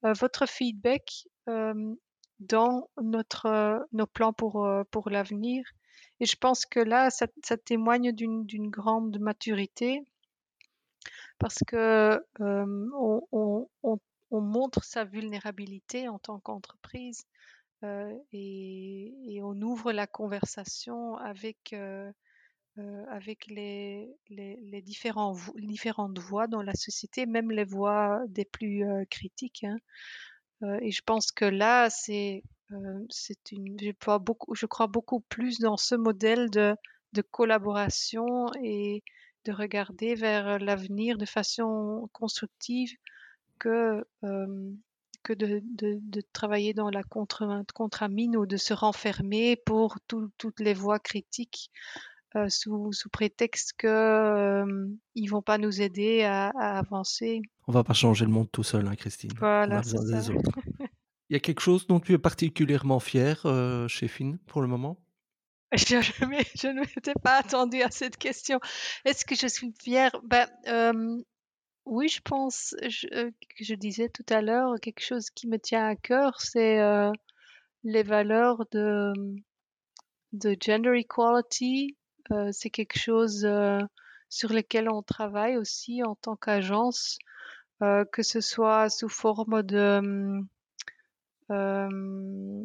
euh, 0.04 0.14
votre 0.14 0.48
feedback 0.48 1.28
euh, 1.48 1.96
dans 2.40 2.90
notre, 3.00 3.88
nos 3.92 4.08
plans 4.08 4.34
pour, 4.34 4.68
pour 4.90 5.10
l'avenir. 5.12 5.64
Et 6.20 6.26
je 6.26 6.36
pense 6.36 6.66
que 6.66 6.80
là, 6.80 7.12
ça, 7.12 7.28
témoigne 7.58 8.12
d'une 8.12 8.70
grande 8.70 9.20
maturité 9.20 10.04
parce 11.38 11.60
que 11.70 12.20
on, 12.40 13.22
on, 13.32 13.70
on, 13.84 14.00
on 14.32 14.42
montre 14.42 14.84
sa 14.84 15.04
vulnérabilité 15.06 16.08
en 16.08 16.18
tant 16.20 16.40
qu'entreprise 16.40 17.26
et 18.32 19.40
on 19.44 19.62
ouvre 19.62 19.92
la 19.92 20.08
conversation 20.08 21.18
avec, 21.18 21.76
euh, 22.80 23.06
avec 23.10 23.46
les, 23.48 24.10
les, 24.30 24.82
différentes 24.82 26.20
voix 26.20 26.48
dans 26.48 26.62
la 26.64 26.74
société, 26.74 27.26
même 27.26 27.52
les 27.52 27.66
voix 27.66 28.22
des 28.28 28.46
plus 28.46 28.84
euh, 28.84 29.06
critiques. 29.10 29.64
hein. 29.64 29.78
Euh, 30.64 30.80
et 30.82 30.92
je 30.92 31.02
pense 31.06 31.32
que 31.32 31.46
là, 31.46 31.90
c'est 31.90 32.44
c'est 33.10 33.52
une, 33.52 33.78
je 33.80 33.92
crois 33.92 34.18
beaucoup, 34.18 34.56
je 34.56 34.66
crois 34.66 34.88
beaucoup 34.88 35.20
plus 35.20 35.60
dans 35.60 35.78
ce 35.78 35.94
modèle 35.94 36.50
de, 36.50 36.76
de 37.14 37.22
collaboration 37.22 38.48
et 38.64 39.04
de 39.46 39.52
regarder 39.52 40.16
vers 40.16 40.58
l'avenir 40.58 41.20
de 41.20 41.26
façon 41.26 42.10
constructive 42.14 42.92
que, 43.60 44.04
que 45.24 45.34
de, 45.34 45.62
de, 45.64 46.22
travailler 46.34 46.74
dans 46.74 46.90
la 46.90 47.04
contre, 47.04 47.64
contre-mine 47.76 48.38
ou 48.38 48.46
de 48.46 48.58
se 48.58 48.74
renfermer 48.74 49.56
pour 49.56 50.00
tout- 50.08 50.32
toutes 50.40 50.60
les 50.60 50.74
voix 50.74 50.98
critiques 51.00 51.70
euh, 52.36 52.50
sous, 52.50 52.92
sous 52.94 53.10
prétexte 53.10 53.74
que 53.78 53.88
euh, 53.88 54.88
ils 55.16 55.28
vont 55.28 55.42
pas 55.42 55.58
nous 55.58 55.82
aider 55.82 56.24
à, 56.24 56.50
à 56.60 56.80
avancer. 56.80 57.42
On 57.68 57.72
va 57.72 57.84
pas 57.84 57.94
changer 57.94 58.26
le 58.26 58.32
monde 58.32 58.52
tout 58.52 58.64
seul, 58.64 58.88
hein, 58.88 58.96
Christine. 58.96 59.32
On 59.36 59.40
Voilà, 59.40 59.78
a 59.80 59.84
c'est 59.84 59.98
besoin 59.98 60.20
des 60.20 60.26
ça. 60.26 60.34
autres. 60.34 60.52
Il 61.30 61.34
y 61.34 61.36
a 61.36 61.40
quelque 61.40 61.62
chose 61.62 61.88
dont 61.88 62.00
tu 62.00 62.14
es 62.14 62.18
particulièrement 62.18 63.00
fier 63.00 63.42
euh, 63.46 63.88
chez 63.88 64.08
Finn 64.08 64.38
pour 64.48 64.62
le 64.62 64.68
moment? 64.68 65.00
Je, 65.76 65.96
ne 66.68 66.80
m'étais 66.80 67.14
pas 67.24 67.38
attendue 67.38 67.82
à 67.82 67.90
cette 67.90 68.18
question. 68.18 68.60
Est-ce 69.06 69.26
que 69.26 69.36
je 69.36 69.48
suis 69.48 69.74
fière? 69.82 70.12
Ben, 70.24 70.48
oui, 71.86 72.08
je 72.08 72.22
pense, 72.22 72.76
je, 72.88 73.08
euh, 73.14 73.32
que 73.58 73.64
je 73.64 73.74
disais 73.76 74.10
tout 74.10 74.26
à 74.30 74.42
l'heure, 74.42 74.76
quelque 74.82 75.04
chose 75.04 75.30
qui 75.32 75.48
me 75.48 75.58
tient 75.58 75.86
à 75.86 75.96
cœur, 75.96 76.40
c'est 76.40 76.80
les 77.84 78.04
valeurs 78.04 78.66
de, 78.72 79.12
de 80.34 80.56
gender 80.60 80.98
equality. 81.00 81.98
Euh, 82.32 82.50
c'est 82.52 82.70
quelque 82.70 82.98
chose 82.98 83.46
euh, 83.46 83.80
sur 84.30 84.54
lequel 84.54 84.90
on 84.90 85.02
travaille 85.02 85.58
aussi 85.58 86.04
en 86.04 86.16
tant 86.16 86.36
qu'agence, 86.36 87.18
euh, 87.82 88.06
que 88.06 88.24
ce 88.24 88.42
soit 88.42 88.90
sous 88.90 89.10
forme 89.10 89.64
de 89.64 90.42
euh, 91.52 92.64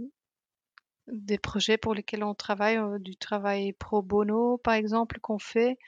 des 1.08 1.38
projets 1.38 1.78
pour 1.78 1.94
lesquels 1.94 2.22
on 2.22 2.34
travaille, 2.34 2.78
du 3.00 3.16
travail 3.16 3.72
pro 3.72 4.02
bono, 4.02 4.58
par 4.58 4.74
exemple, 4.74 5.18
qu'on 5.20 5.38
fait, 5.38 5.78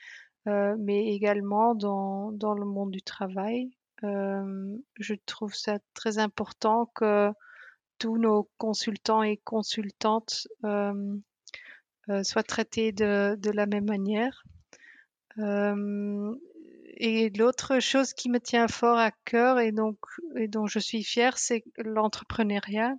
mais 0.45 1.13
également 1.13 1.75
dans, 1.75 2.31
dans 2.31 2.55
le 2.55 2.65
monde 2.65 2.89
du 2.89 3.03
travail. 3.03 3.69
Je 4.01 5.13
trouve 5.27 5.53
ça 5.53 5.77
très 5.93 6.17
important 6.17 6.91
que 6.95 7.29
tous 7.99 8.17
nos 8.17 8.49
consultants 8.57 9.21
et 9.21 9.37
consultantes 9.37 10.47
soient 12.23 12.43
traités 12.43 12.91
de, 12.91 13.35
de 13.35 13.51
la 13.51 13.65
même 13.65 13.85
manière. 13.85 14.43
Euh, 15.37 16.35
et 16.97 17.29
l'autre 17.31 17.79
chose 17.79 18.13
qui 18.13 18.29
me 18.29 18.39
tient 18.39 18.67
fort 18.67 18.97
à 18.97 19.11
cœur 19.25 19.59
et 19.59 19.71
donc 19.71 19.97
et 20.35 20.47
dont 20.47 20.67
je 20.67 20.79
suis 20.79 21.03
fière, 21.03 21.37
c'est 21.37 21.63
l'entrepreneuriat. 21.77 22.95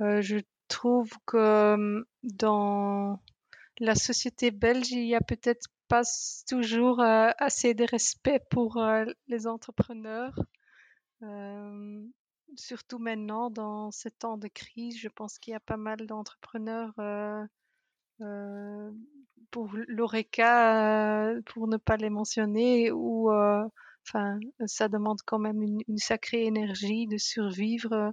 Euh, 0.00 0.20
je 0.22 0.38
trouve 0.68 1.10
que 1.26 1.36
euh, 1.36 2.04
dans 2.22 3.20
la 3.80 3.94
société 3.94 4.50
belge, 4.50 4.90
il 4.92 5.06
y 5.06 5.14
a 5.14 5.20
peut-être 5.20 5.66
pas 5.88 6.02
toujours 6.46 7.00
euh, 7.00 7.30
assez 7.38 7.74
de 7.74 7.84
respect 7.84 8.40
pour 8.50 8.76
euh, 8.76 9.04
les 9.26 9.46
entrepreneurs. 9.46 10.38
Euh, 11.22 12.02
surtout 12.56 12.98
maintenant, 12.98 13.50
dans 13.50 13.90
ces 13.90 14.10
temps 14.10 14.38
de 14.38 14.48
crise, 14.48 14.98
je 14.98 15.08
pense 15.08 15.38
qu'il 15.38 15.52
y 15.52 15.54
a 15.54 15.60
pas 15.60 15.76
mal 15.76 16.06
d'entrepreneurs 16.06 16.92
euh, 16.98 17.44
euh, 18.20 18.90
pour 19.50 19.70
l'ORECA, 19.86 21.30
euh, 21.30 21.42
pour 21.46 21.68
ne 21.68 21.76
pas 21.76 21.96
les 21.96 22.10
mentionner, 22.10 22.90
où 22.90 23.30
enfin, 23.30 24.38
ça 24.66 24.88
demande 24.88 25.20
quand 25.24 25.38
même 25.38 25.62
une, 25.62 25.98
sacrée 25.98 26.44
énergie 26.44 27.06
de 27.06 27.18
survivre 27.18 28.12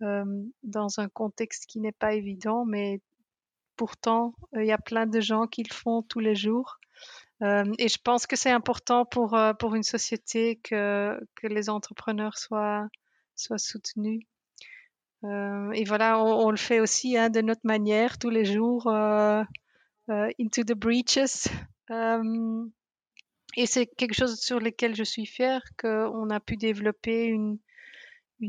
dans 0.00 1.00
un 1.00 1.08
contexte 1.08 1.66
qui 1.66 1.80
n'est 1.80 1.92
pas 1.92 2.14
évident, 2.14 2.64
mais 2.64 3.00
pourtant, 3.76 4.34
il 4.54 4.64
y 4.64 4.72
a 4.72 4.78
plein 4.78 5.06
de 5.06 5.20
gens 5.20 5.46
qui 5.46 5.62
le 5.62 5.74
font 5.74 6.02
tous 6.02 6.20
les 6.20 6.34
jours. 6.36 6.78
Et 7.40 7.88
je 7.88 7.98
pense 8.02 8.26
que 8.26 8.36
c'est 8.36 8.50
important 8.50 9.04
pour, 9.04 9.38
pour 9.58 9.74
une 9.74 9.82
société 9.84 10.56
que, 10.56 11.20
que 11.36 11.46
les 11.46 11.70
entrepreneurs 11.70 12.36
soient, 12.36 12.88
soient 13.38 13.58
soutenus. 13.58 14.24
Euh, 15.24 15.70
et 15.72 15.84
voilà, 15.84 16.22
on, 16.22 16.50
le 16.50 16.56
fait 16.56 16.80
aussi 16.80 17.16
hein, 17.16 17.30
de 17.30 17.40
notre 17.40 17.64
manière 17.66 18.18
tous 18.18 18.30
les 18.30 18.44
jours, 18.44 18.86
euh, 18.86 19.42
euh, 20.10 20.30
into 20.40 20.62
the 20.62 20.74
breaches. 20.74 21.48
et 23.56 23.66
c'est 23.66 23.86
quelque 23.86 24.14
chose 24.14 24.38
sur 24.40 24.60
lequel 24.60 24.94
je 24.94 25.04
suis 25.04 25.26
fière, 25.26 25.62
qu'on 25.78 26.30
a 26.30 26.40
pu 26.40 26.56
développer 26.56 27.26
une, 27.26 27.58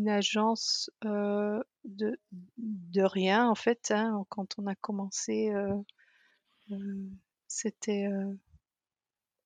agence 0.08 0.92
de, 1.02 2.20
de 2.58 3.02
rien, 3.02 3.50
en 3.50 3.56
fait. 3.56 3.92
Hein, 3.92 4.24
quand 4.30 4.56
on 4.60 4.68
a 4.68 4.76
commencé, 4.76 5.52
c'était 7.48 8.08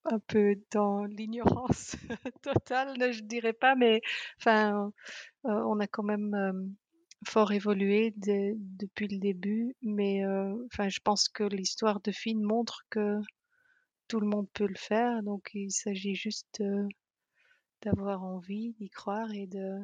un 0.05 0.19
peu 0.19 0.55
dans 0.71 1.05
l'ignorance 1.05 1.95
totale, 2.41 3.13
je 3.13 3.21
dirais 3.21 3.53
pas, 3.53 3.75
mais 3.75 4.01
enfin, 4.39 4.91
euh, 5.45 5.63
on 5.65 5.79
a 5.79 5.87
quand 5.87 6.03
même 6.03 6.33
euh, 6.33 6.51
fort 7.25 7.51
évolué 7.51 8.13
de, 8.17 8.53
depuis 8.57 9.07
le 9.07 9.19
début. 9.19 9.75
Mais 9.81 10.25
euh, 10.25 10.53
enfin, 10.71 10.89
je 10.89 10.99
pense 11.03 11.29
que 11.29 11.43
l'histoire 11.43 12.01
de 12.01 12.11
Finn 12.11 12.41
montre 12.41 12.83
que 12.89 13.19
tout 14.07 14.19
le 14.19 14.27
monde 14.27 14.47
peut 14.53 14.67
le 14.67 14.77
faire. 14.77 15.23
Donc, 15.23 15.49
il 15.53 15.71
s'agit 15.71 16.15
juste 16.15 16.61
d'avoir 17.81 18.23
envie 18.23 18.73
d'y 18.73 18.89
croire 18.89 19.31
et 19.33 19.47
de 19.47 19.79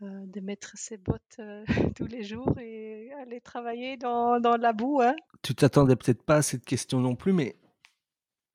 de 0.00 0.40
mettre 0.40 0.74
ses 0.76 0.96
bottes 0.96 1.40
tous 1.96 2.06
les 2.06 2.22
jours 2.22 2.56
et 2.60 3.10
aller 3.14 3.40
travailler 3.40 3.96
dans, 3.96 4.38
dans 4.38 4.56
la 4.56 4.72
boue. 4.72 5.00
Hein. 5.00 5.16
Tu 5.42 5.56
t'attendais 5.56 5.96
peut-être 5.96 6.22
pas 6.22 6.36
à 6.36 6.42
cette 6.42 6.64
question 6.64 7.00
non 7.00 7.16
plus, 7.16 7.32
mais 7.32 7.56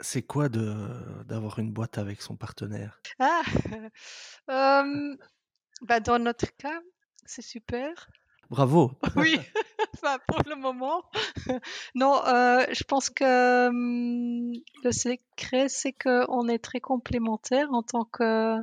c'est 0.04 0.22
quoi 0.22 0.49
de 0.49 1.24
d'avoir 1.24 1.60
une 1.60 1.72
boîte 1.72 1.97
avec 1.97 2.22
son 2.22 2.36
partenaire? 2.36 2.99
Ah, 3.20 3.41
euh, 4.49 5.16
bah 5.82 5.99
dans 5.99 6.20
notre 6.20 6.56
cas, 6.58 6.80
c'est 7.26 7.41
super. 7.41 8.10
Bravo. 8.49 8.91
Oui, 9.16 9.39
enfin, 9.95 10.18
pour 10.28 10.41
le 10.47 10.56
moment. 10.56 11.04
non, 11.95 12.24
euh, 12.28 12.66
je 12.72 12.84
pense 12.84 13.10
que 13.10 13.68
hum, 13.68 14.54
le 14.84 14.91
secret, 14.91 15.70
c'est 15.70 15.93
qu'on 15.93 16.47
est 16.47 16.60
très 16.60 16.80
complémentaires 16.80 17.72
en 17.72 17.84
tant 17.84 18.06
que 18.06 18.58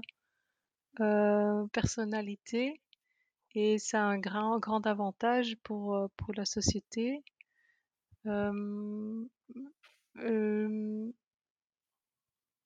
euh, 1.00 1.66
personnalité 1.72 2.80
et 3.54 3.78
c'est 3.78 3.96
un 3.96 4.18
grand, 4.18 4.58
grand 4.58 4.86
avantage 4.86 5.56
pour, 5.62 5.94
euh, 5.94 6.06
pour 6.16 6.34
la 6.34 6.44
société. 6.44 7.22
Euh, 8.26 9.24
euh, 10.18 11.12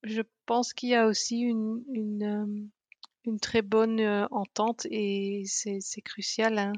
je 0.05 0.23
pense 0.47 0.73
qu'il 0.73 0.91
y 0.91 0.95
a 0.95 1.07
aussi 1.07 1.41
une, 1.41 1.83
une, 1.93 2.23
euh, 2.23 2.69
une 3.27 3.41
très 3.41 3.63
bonne 3.63 4.01
euh, 4.01 4.27
entente 4.31 4.87
et 4.91 5.45
c'est, 5.47 5.81
crucial. 6.03 6.59
Hein. 6.59 6.73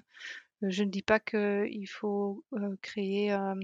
Je 0.63 0.85
ne 0.85 0.91
dis 0.91 1.03
pas 1.03 1.21
qu'il 1.21 1.89
faut 1.89 2.45
euh, 2.55 2.77
créer 2.83 3.33
euh, 3.33 3.55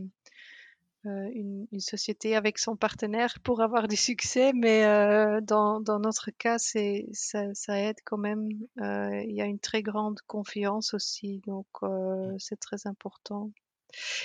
euh, 1.06 1.30
une, 1.32 1.66
une, 1.72 1.80
société 1.80 2.36
avec 2.36 2.58
son 2.58 2.76
partenaire 2.76 3.38
pour 3.42 3.60
avoir 3.62 3.88
du 3.88 3.96
succès, 3.96 4.52
mais 4.52 4.84
euh, 4.84 5.40
dans, 5.40 5.80
dans, 5.80 6.00
notre 6.00 6.30
cas, 6.30 6.58
c'est, 6.58 7.06
ça, 7.12 7.54
ça, 7.54 7.78
aide 7.78 7.98
quand 8.04 8.18
même. 8.18 8.48
il 8.76 9.32
y 9.34 9.40
a 9.40 9.46
une 9.46 9.60
très 9.60 9.82
grande 9.82 10.20
confiance 10.26 10.94
aussi, 10.94 11.40
donc 11.46 11.66
c'est 12.38 12.60
très 12.60 12.86
important. 12.86 13.50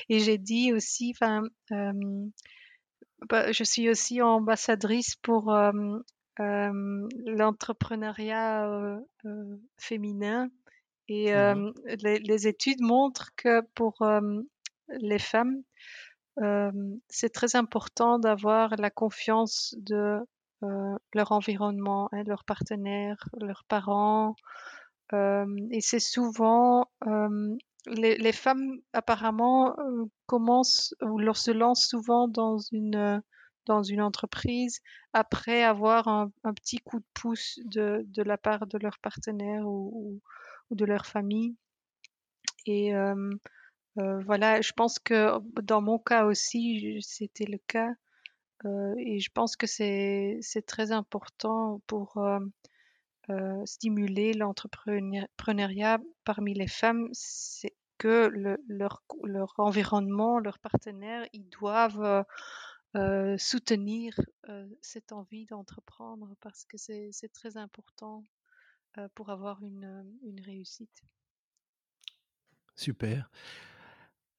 Et 0.09 0.19
j'ai 0.19 0.37
dit 0.37 0.73
aussi, 0.73 1.13
enfin, 1.13 1.43
bah, 3.29 3.51
je 3.51 3.63
suis 3.63 3.89
aussi 3.89 4.21
ambassadrice 4.21 5.15
pour 5.15 5.53
euh, 5.53 5.71
euh, 6.39 7.07
l'entrepreneuriat 7.25 8.69
euh, 8.69 8.99
féminin 9.77 10.49
et 11.07 11.33
mmh. 11.33 11.73
les, 12.03 12.19
les, 12.19 12.47
études 12.49 12.81
montrent 12.81 13.31
que 13.37 13.61
pour 13.75 14.05
les 14.89 15.19
femmes, 15.19 15.63
c'est 17.07 17.31
très 17.31 17.55
important 17.55 18.19
d'avoir 18.19 18.75
la 18.75 18.89
confiance 18.89 19.73
de 19.77 20.19
leur 21.13 21.31
environnement, 21.31 22.09
hein, 22.11 22.23
leurs 22.25 22.43
partenaires, 22.43 23.23
leurs 23.39 23.63
parents. 23.69 24.35
et 25.13 25.79
c'est 25.79 25.99
souvent 26.01 26.89
les, 27.89 28.31
femmes 28.31 28.79
apparemment 28.93 29.77
euh, 29.79 30.05
commencent 30.25 30.93
ou 31.01 31.19
se 31.33 31.51
lancent 31.51 31.87
souvent 31.87 32.27
dans 32.27 32.57
une 32.57 32.95
euh, 32.95 33.19
dans 33.65 33.83
une 33.83 34.01
entreprise 34.01 34.79
après 35.11 35.63
avoir 35.63 36.07
un, 36.07 36.31
petit 36.55 36.77
coup 36.77 36.99
de 36.99 37.05
pouce 37.13 37.59
de, 37.65 38.05
la 38.23 38.37
part 38.37 38.65
de 38.65 38.77
leur 38.77 38.97
partenaire 38.99 39.67
ou, 39.67 40.21
de 40.71 40.85
leur 40.85 41.05
famille. 41.05 41.57
Et 42.65 42.95
euh, 42.95 43.29
voilà, 43.97 44.61
je 44.61 44.71
pense 44.71 44.99
que 44.99 45.37
dans 45.61 45.81
mon 45.81 45.99
cas 45.99 46.25
aussi, 46.25 46.97
c'était 47.01 47.45
le 47.45 47.57
cas. 47.67 47.89
Et 48.99 49.19
je 49.19 49.29
pense 49.33 49.57
que 49.57 49.67
c'est 49.67 50.39
très 50.65 50.93
important 50.93 51.81
pour 51.87 52.25
stimuler 53.65 54.33
l'entrepreneuriat 54.33 55.99
parmi 56.23 56.53
les 56.53 56.67
femmes, 56.67 57.09
que 57.97 58.27
le, 58.27 58.57
leur, 58.67 59.03
leur, 59.23 59.53
environnement, 59.57 60.39
leurs 60.39 60.59
partenaires, 60.59 61.27
ils 61.33 61.49
doivent 61.49 62.03
euh, 62.03 62.23
euh, 62.95 63.37
soutenir 63.37 64.19
euh, 64.49 64.67
cette 64.81 65.11
envie 65.11 65.45
d'entreprendre 65.45 66.35
parce 66.41 66.65
que 66.65 66.77
c'est 66.77 67.33
très 67.33 67.57
important 67.57 68.23
euh, 68.97 69.07
pour 69.13 69.29
avoir 69.29 69.61
une, 69.61 70.05
une 70.23 70.39
réussite. 70.41 71.03
Super. 72.75 73.29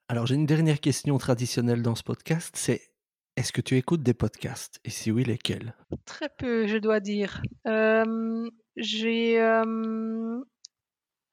Alors 0.08 0.26
j'ai 0.26 0.36
une 0.36 0.46
dernière 0.46 0.80
question 0.80 1.18
traditionnelle 1.18 1.82
dans 1.82 1.94
ce 1.94 2.02
podcast, 2.02 2.56
c'est 2.56 2.90
est-ce 3.38 3.52
que 3.52 3.60
tu 3.60 3.76
écoutes 3.76 4.02
des 4.02 4.14
podcasts? 4.14 4.80
Et 4.84 4.90
si 4.90 5.12
oui, 5.12 5.22
lesquels? 5.22 5.72
Très 6.06 6.28
peu, 6.28 6.66
je 6.66 6.76
dois 6.76 6.98
dire. 6.98 7.40
Euh, 7.68 8.50
j'ai 8.76 9.40
euh, 9.40 10.42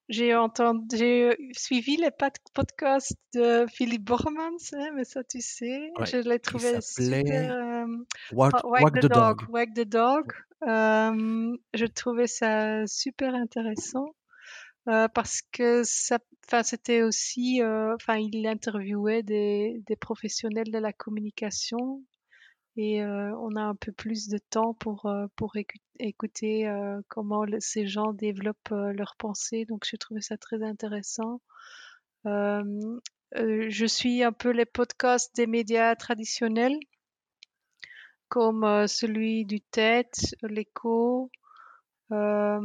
j'ai 0.08 0.34
entendu, 0.34 0.96
j'ai 0.96 1.36
suivi 1.52 1.96
les 1.96 2.10
podcasts 2.54 3.18
de 3.34 3.66
Philippe 3.68 4.04
Bormans, 4.04 4.56
hein, 4.72 4.90
mais 4.94 5.04
ça 5.04 5.24
tu 5.24 5.40
sais, 5.40 5.90
ouais, 5.98 6.06
je 6.06 6.18
l'ai 6.18 6.38
trouvé 6.38 6.80
super. 6.80 7.52
Euh, 7.52 7.86
the, 8.94 9.00
the 9.00 9.08
Dog. 9.08 9.10
dog. 9.10 9.50
Wag 9.50 9.74
the 9.74 9.88
Dog. 9.88 10.32
Euh, 10.62 11.56
je 11.74 11.86
trouvais 11.86 12.26
ça 12.26 12.86
super 12.86 13.34
intéressant 13.34 14.14
euh, 14.88 15.08
parce 15.08 15.42
que 15.52 15.82
ça, 15.84 16.18
enfin 16.46 16.62
c'était 16.62 17.02
aussi, 17.02 17.60
euh, 17.60 17.94
enfin 17.94 18.16
il 18.16 18.46
interviewait 18.46 19.22
des, 19.22 19.82
des 19.86 19.96
professionnels 19.96 20.70
de 20.70 20.78
la 20.78 20.92
communication 20.92 22.02
et 22.76 23.02
euh, 23.02 23.34
on 23.38 23.56
a 23.56 23.62
un 23.62 23.74
peu 23.74 23.90
plus 23.92 24.28
de 24.28 24.38
temps 24.38 24.74
pour 24.74 25.06
euh, 25.06 25.26
pour 25.36 25.54
écouter 25.98 26.68
euh, 26.68 27.00
comment 27.08 27.44
le- 27.44 27.60
ces 27.60 27.86
gens 27.86 28.12
développent 28.12 28.70
leurs 28.70 29.16
pensées. 29.16 29.64
Donc 29.64 29.84
j'ai 29.88 29.96
trouvé 29.98 30.20
ça 30.20 30.36
très 30.36 30.62
intéressant. 30.62 31.40
Je 32.24 33.86
suis 33.86 34.22
un 34.22 34.32
peu 34.32 34.50
les 34.50 34.66
podcasts 34.66 35.34
des 35.36 35.46
médias 35.46 35.94
traditionnels 35.96 36.78
comme 38.28 38.86
celui 38.88 39.44
du 39.44 39.60
TED, 39.60 40.06
l'écho. 40.42 41.30
Euh, 42.12 42.60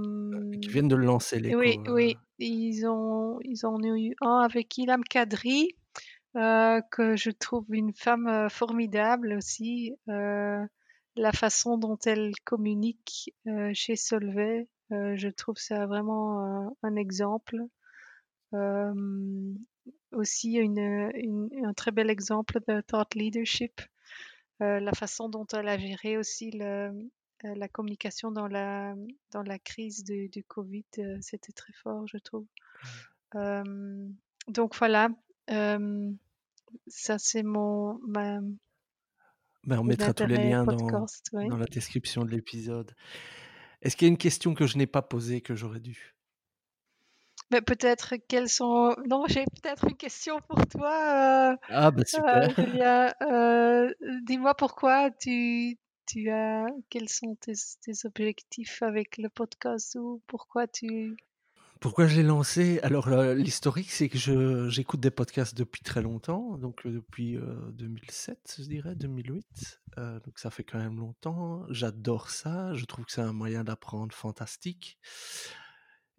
qui 0.61 0.69
viennent 0.69 0.87
de 0.87 0.95
le 0.95 1.05
lancer, 1.05 1.39
l'écho. 1.39 1.57
Oui, 1.59 1.79
oui, 1.87 2.17
ils 2.39 2.85
ont 2.87 3.39
ils 3.43 3.65
en 3.65 3.75
ont 3.75 3.95
eu 3.95 4.15
un 4.21 4.39
avec 4.39 4.77
Ilham 4.77 5.03
Kadri 5.03 5.75
euh, 6.35 6.81
que 6.91 7.15
je 7.15 7.29
trouve 7.31 7.65
une 7.69 7.93
femme 7.93 8.27
euh, 8.27 8.49
formidable 8.49 9.33
aussi. 9.33 9.95
Euh, 10.09 10.65
la 11.15 11.31
façon 11.33 11.77
dont 11.77 11.97
elle 12.05 12.31
communique 12.45 13.33
euh, 13.47 13.71
chez 13.73 13.95
Solvay, 13.95 14.67
je 14.89 15.29
trouve 15.29 15.55
ça 15.57 15.85
vraiment 15.85 16.75
un 16.83 16.95
exemple. 16.97 17.57
aussi 20.11 20.53
une, 20.53 21.11
une, 21.15 21.49
un 21.65 21.73
très 21.73 21.91
bel 21.91 22.09
exemple 22.09 22.59
de 22.67 22.81
thought 22.81 23.15
leadership. 23.15 23.81
la 24.59 24.91
façon 24.93 25.29
dont 25.29 25.45
elle 25.53 25.69
a 25.69 25.77
géré 25.77 26.17
aussi 26.17 26.51
le, 26.51 26.91
la 27.43 27.67
communication 27.69 28.31
dans 28.31 28.47
la, 28.47 28.95
dans 29.31 29.43
la 29.43 29.59
crise 29.59 30.03
du, 30.03 30.27
du 30.27 30.43
Covid, 30.43 30.85
c'était 31.21 31.53
très 31.53 31.73
fort, 31.73 32.05
je 32.07 32.17
trouve. 32.17 32.45
Euh, 33.35 33.63
donc 34.47 34.75
voilà, 34.75 35.09
euh, 35.49 36.11
ça 36.87 37.17
c'est 37.17 37.43
mon 37.43 37.99
ma, 38.05 38.39
Ben, 39.65 39.77
on 39.77 39.77
mon 39.77 39.83
mettra 39.83 40.13
tous 40.13 40.25
les 40.25 40.35
intérêt 40.35 40.49
liens 40.49 40.63
dans, 40.63 40.77
podcast. 40.77 41.29
ouais. 41.33 41.47
dans 41.47 41.57
la 41.57 41.65
description 41.65 42.23
de 42.23 42.31
l'épisode. 42.31 42.93
Est-ce 43.81 43.95
qu'il 43.95 44.07
y 44.07 44.09
a 44.09 44.11
une 44.11 44.17
question 44.17 44.53
que 44.53 44.67
je 44.67 44.77
n'ai 44.77 44.87
pas 44.87 45.01
posée 45.01 45.41
que 45.41 45.55
j'aurais 45.55 45.79
dû? 45.79 46.15
Mais 47.51 47.61
peut-être 47.61 48.15
quelles 48.29 48.47
sont. 48.47 48.95
Non, 49.07 49.25
j'ai 49.27 49.43
peut-être 49.43 49.85
une 49.85 49.97
question 49.97 50.39
pour 50.47 50.65
toi, 50.67 51.51
euh, 51.51 51.57
Ah, 51.67 51.91
ben 51.91 52.01
euh, 52.01 52.05
super. 52.05 52.49
Julien. 52.55 53.13
Euh, 53.21 53.93
dis-moi 54.23 54.55
pourquoi 54.55 55.11
tu, 55.11 55.77
tu 56.05 56.29
as. 56.29 56.67
Quels 56.89 57.09
sont 57.09 57.35
tes, 57.35 57.53
tes 57.81 58.05
objectifs 58.05 58.81
avec 58.81 59.17
le 59.17 59.27
podcast 59.27 59.95
ou 59.99 60.21
pourquoi 60.27 60.67
tu. 60.67 61.17
Pourquoi 61.81 62.05
je 62.05 62.15
l'ai 62.15 62.23
lancé? 62.23 62.79
Alors, 62.83 63.07
euh, 63.07 63.33
l'historique, 63.33 63.89
c'est 63.89 64.07
que 64.07 64.69
j'écoute 64.69 64.99
des 64.99 65.09
podcasts 65.09 65.57
depuis 65.57 65.81
très 65.81 66.03
longtemps, 66.03 66.55
donc 66.59 66.85
euh, 66.85 66.91
depuis 66.91 67.37
euh, 67.37 67.55
2007, 67.71 68.57
je 68.59 68.65
dirais, 68.65 68.93
2008. 68.93 69.81
Euh, 69.97 70.19
donc, 70.19 70.37
ça 70.37 70.51
fait 70.51 70.63
quand 70.63 70.77
même 70.77 70.99
longtemps. 70.99 71.65
J'adore 71.71 72.29
ça. 72.29 72.71
Je 72.75 72.85
trouve 72.85 73.05
que 73.05 73.11
c'est 73.11 73.21
un 73.21 73.33
moyen 73.33 73.63
d'apprendre 73.63 74.13
fantastique. 74.13 74.99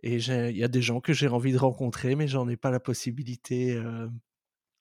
Et 0.03 0.17
il 0.17 0.57
y 0.57 0.65
a 0.65 0.69
des 0.69 0.83
gens 0.83 1.01
que 1.01 1.13
j'ai 1.13 1.29
envie 1.29 1.53
de 1.53 1.59
rencontrer, 1.59 2.17
mais 2.17 2.27
j'en 2.27 2.49
ai 2.49 2.57
pas 2.57 2.73
la 2.73 2.81
possibilité 2.81 3.77
euh, 3.77 4.09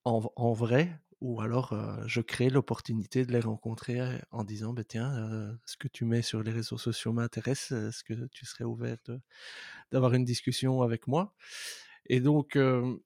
en 0.03 0.53
vrai. 0.53 0.99
Ou 1.22 1.39
alors, 1.39 1.74
euh, 1.74 2.03
je 2.07 2.19
crée 2.19 2.49
l'opportunité 2.49 3.26
de 3.26 3.32
les 3.32 3.39
rencontrer 3.39 3.99
euh, 4.01 4.17
en 4.32 4.43
disant, 4.43 4.74
bah, 4.74 4.84
tiens, 4.84 5.15
euh, 5.15 5.53
ce 5.65 5.78
que 5.78 5.88
tu 5.88 6.03
mets 6.03 6.24
sur 6.24 6.41
les 6.41 6.51
réseaux 6.51 6.80
sociaux 6.80 7.13
m'intéresse. 7.13 7.72
Est-ce 7.72 8.03
que 8.03 8.28
tu 8.32 8.45
serais 8.47 8.63
ouvert 8.63 8.97
d'avoir 9.91 10.13
une 10.15 10.26
discussion 10.26 10.82
avec 10.82 11.07
moi? 11.07 11.36
Et 12.07 12.22
donc, 12.22 12.55
euh, 12.55 12.97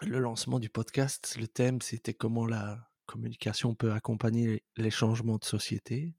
le 0.00 0.18
lancement 0.18 0.58
du 0.58 0.68
podcast, 0.68 1.36
le 1.38 1.46
thème, 1.46 1.80
c'était 1.80 2.14
comment 2.14 2.44
la 2.44 2.90
communication 3.06 3.76
peut 3.76 3.92
accompagner 3.92 4.46
les, 4.46 4.64
les 4.76 4.90
changements 4.90 5.38
de 5.38 5.44
société. 5.44 6.16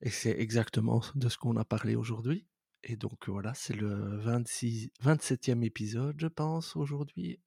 Et 0.00 0.10
c'est 0.10 0.38
exactement 0.38 1.02
de 1.14 1.28
ce 1.28 1.36
qu'on 1.36 1.56
a 1.56 1.64
parlé 1.64 1.94
aujourd'hui. 1.94 2.46
Et 2.84 2.96
donc 2.96 3.28
voilà, 3.28 3.52
c'est 3.54 3.74
le 3.74 4.18
26, 4.18 4.90
27e 5.02 5.62
épisode, 5.62 6.16
je 6.18 6.26
pense, 6.26 6.74
aujourd'hui. 6.74 7.38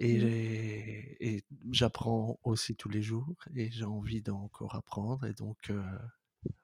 Euh, 0.00 1.02
et 1.20 1.44
j'apprends 1.70 2.38
aussi 2.42 2.74
tous 2.74 2.88
les 2.88 3.02
jours 3.02 3.36
et 3.54 3.70
j'ai 3.70 3.84
envie 3.84 4.22
d'encore 4.22 4.74
apprendre. 4.74 5.26
Et 5.26 5.34
donc, 5.34 5.70
euh, 5.70 5.82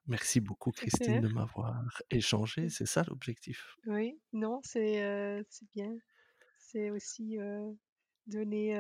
merci 0.07 0.41
beaucoup, 0.41 0.71
Christine, 0.71 1.21
de 1.21 1.29
m'avoir 1.29 1.85
échangé. 2.11 2.69
C'est 2.71 2.87
ça 2.87 3.05
l'objectif. 3.07 3.77
Oui, 3.87 4.19
non, 4.33 4.61
c'est 4.65 5.03
euh, 5.05 5.43
bien. 5.75 5.95
C'est 6.59 6.91
aussi 6.91 7.39
euh, 7.39 7.71
donner, 8.27 8.75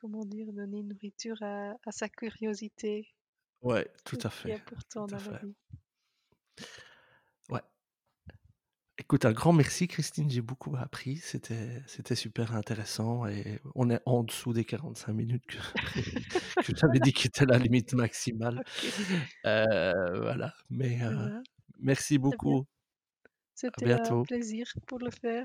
comment 0.00 0.24
dire, 0.24 0.52
donner 0.52 0.82
nourriture 0.82 1.36
à, 1.42 1.76
à 1.86 1.92
sa 1.92 2.08
curiosité. 2.08 3.08
Ouais, 3.60 3.86
tout 4.04 4.18
à 4.24 4.30
ce 4.30 4.42
qui 4.42 4.48
est 4.48 4.52
fait. 4.56 4.60
important 4.60 5.06
Tout 5.06 5.14
dans 5.14 5.30
la 5.30 5.38
fait. 5.38 5.46
vie. 5.46 5.54
Écoute, 9.12 9.26
un 9.26 9.32
grand 9.32 9.52
merci, 9.52 9.88
Christine. 9.88 10.30
J'ai 10.30 10.40
beaucoup 10.40 10.74
appris. 10.74 11.18
C'était, 11.18 11.82
c'était 11.86 12.14
super 12.14 12.56
intéressant. 12.56 13.26
Et 13.26 13.58
on 13.74 13.90
est 13.90 14.00
en 14.06 14.22
dessous 14.22 14.54
des 14.54 14.64
45 14.64 15.12
minutes 15.12 15.44
que, 15.46 15.58
que 16.62 16.74
j'avais 16.74 16.98
dit 16.98 17.12
qui 17.12 17.26
était 17.26 17.44
la 17.44 17.58
limite 17.58 17.92
maximale. 17.92 18.64
Euh, 19.44 20.18
voilà. 20.18 20.54
Mais 20.70 21.02
euh, 21.02 21.28
merci 21.78 22.16
beaucoup. 22.16 22.64
C'était 23.54 23.92
un 23.92 24.22
plaisir 24.22 24.72
pour 24.86 24.98
le 24.98 25.10
faire. 25.10 25.44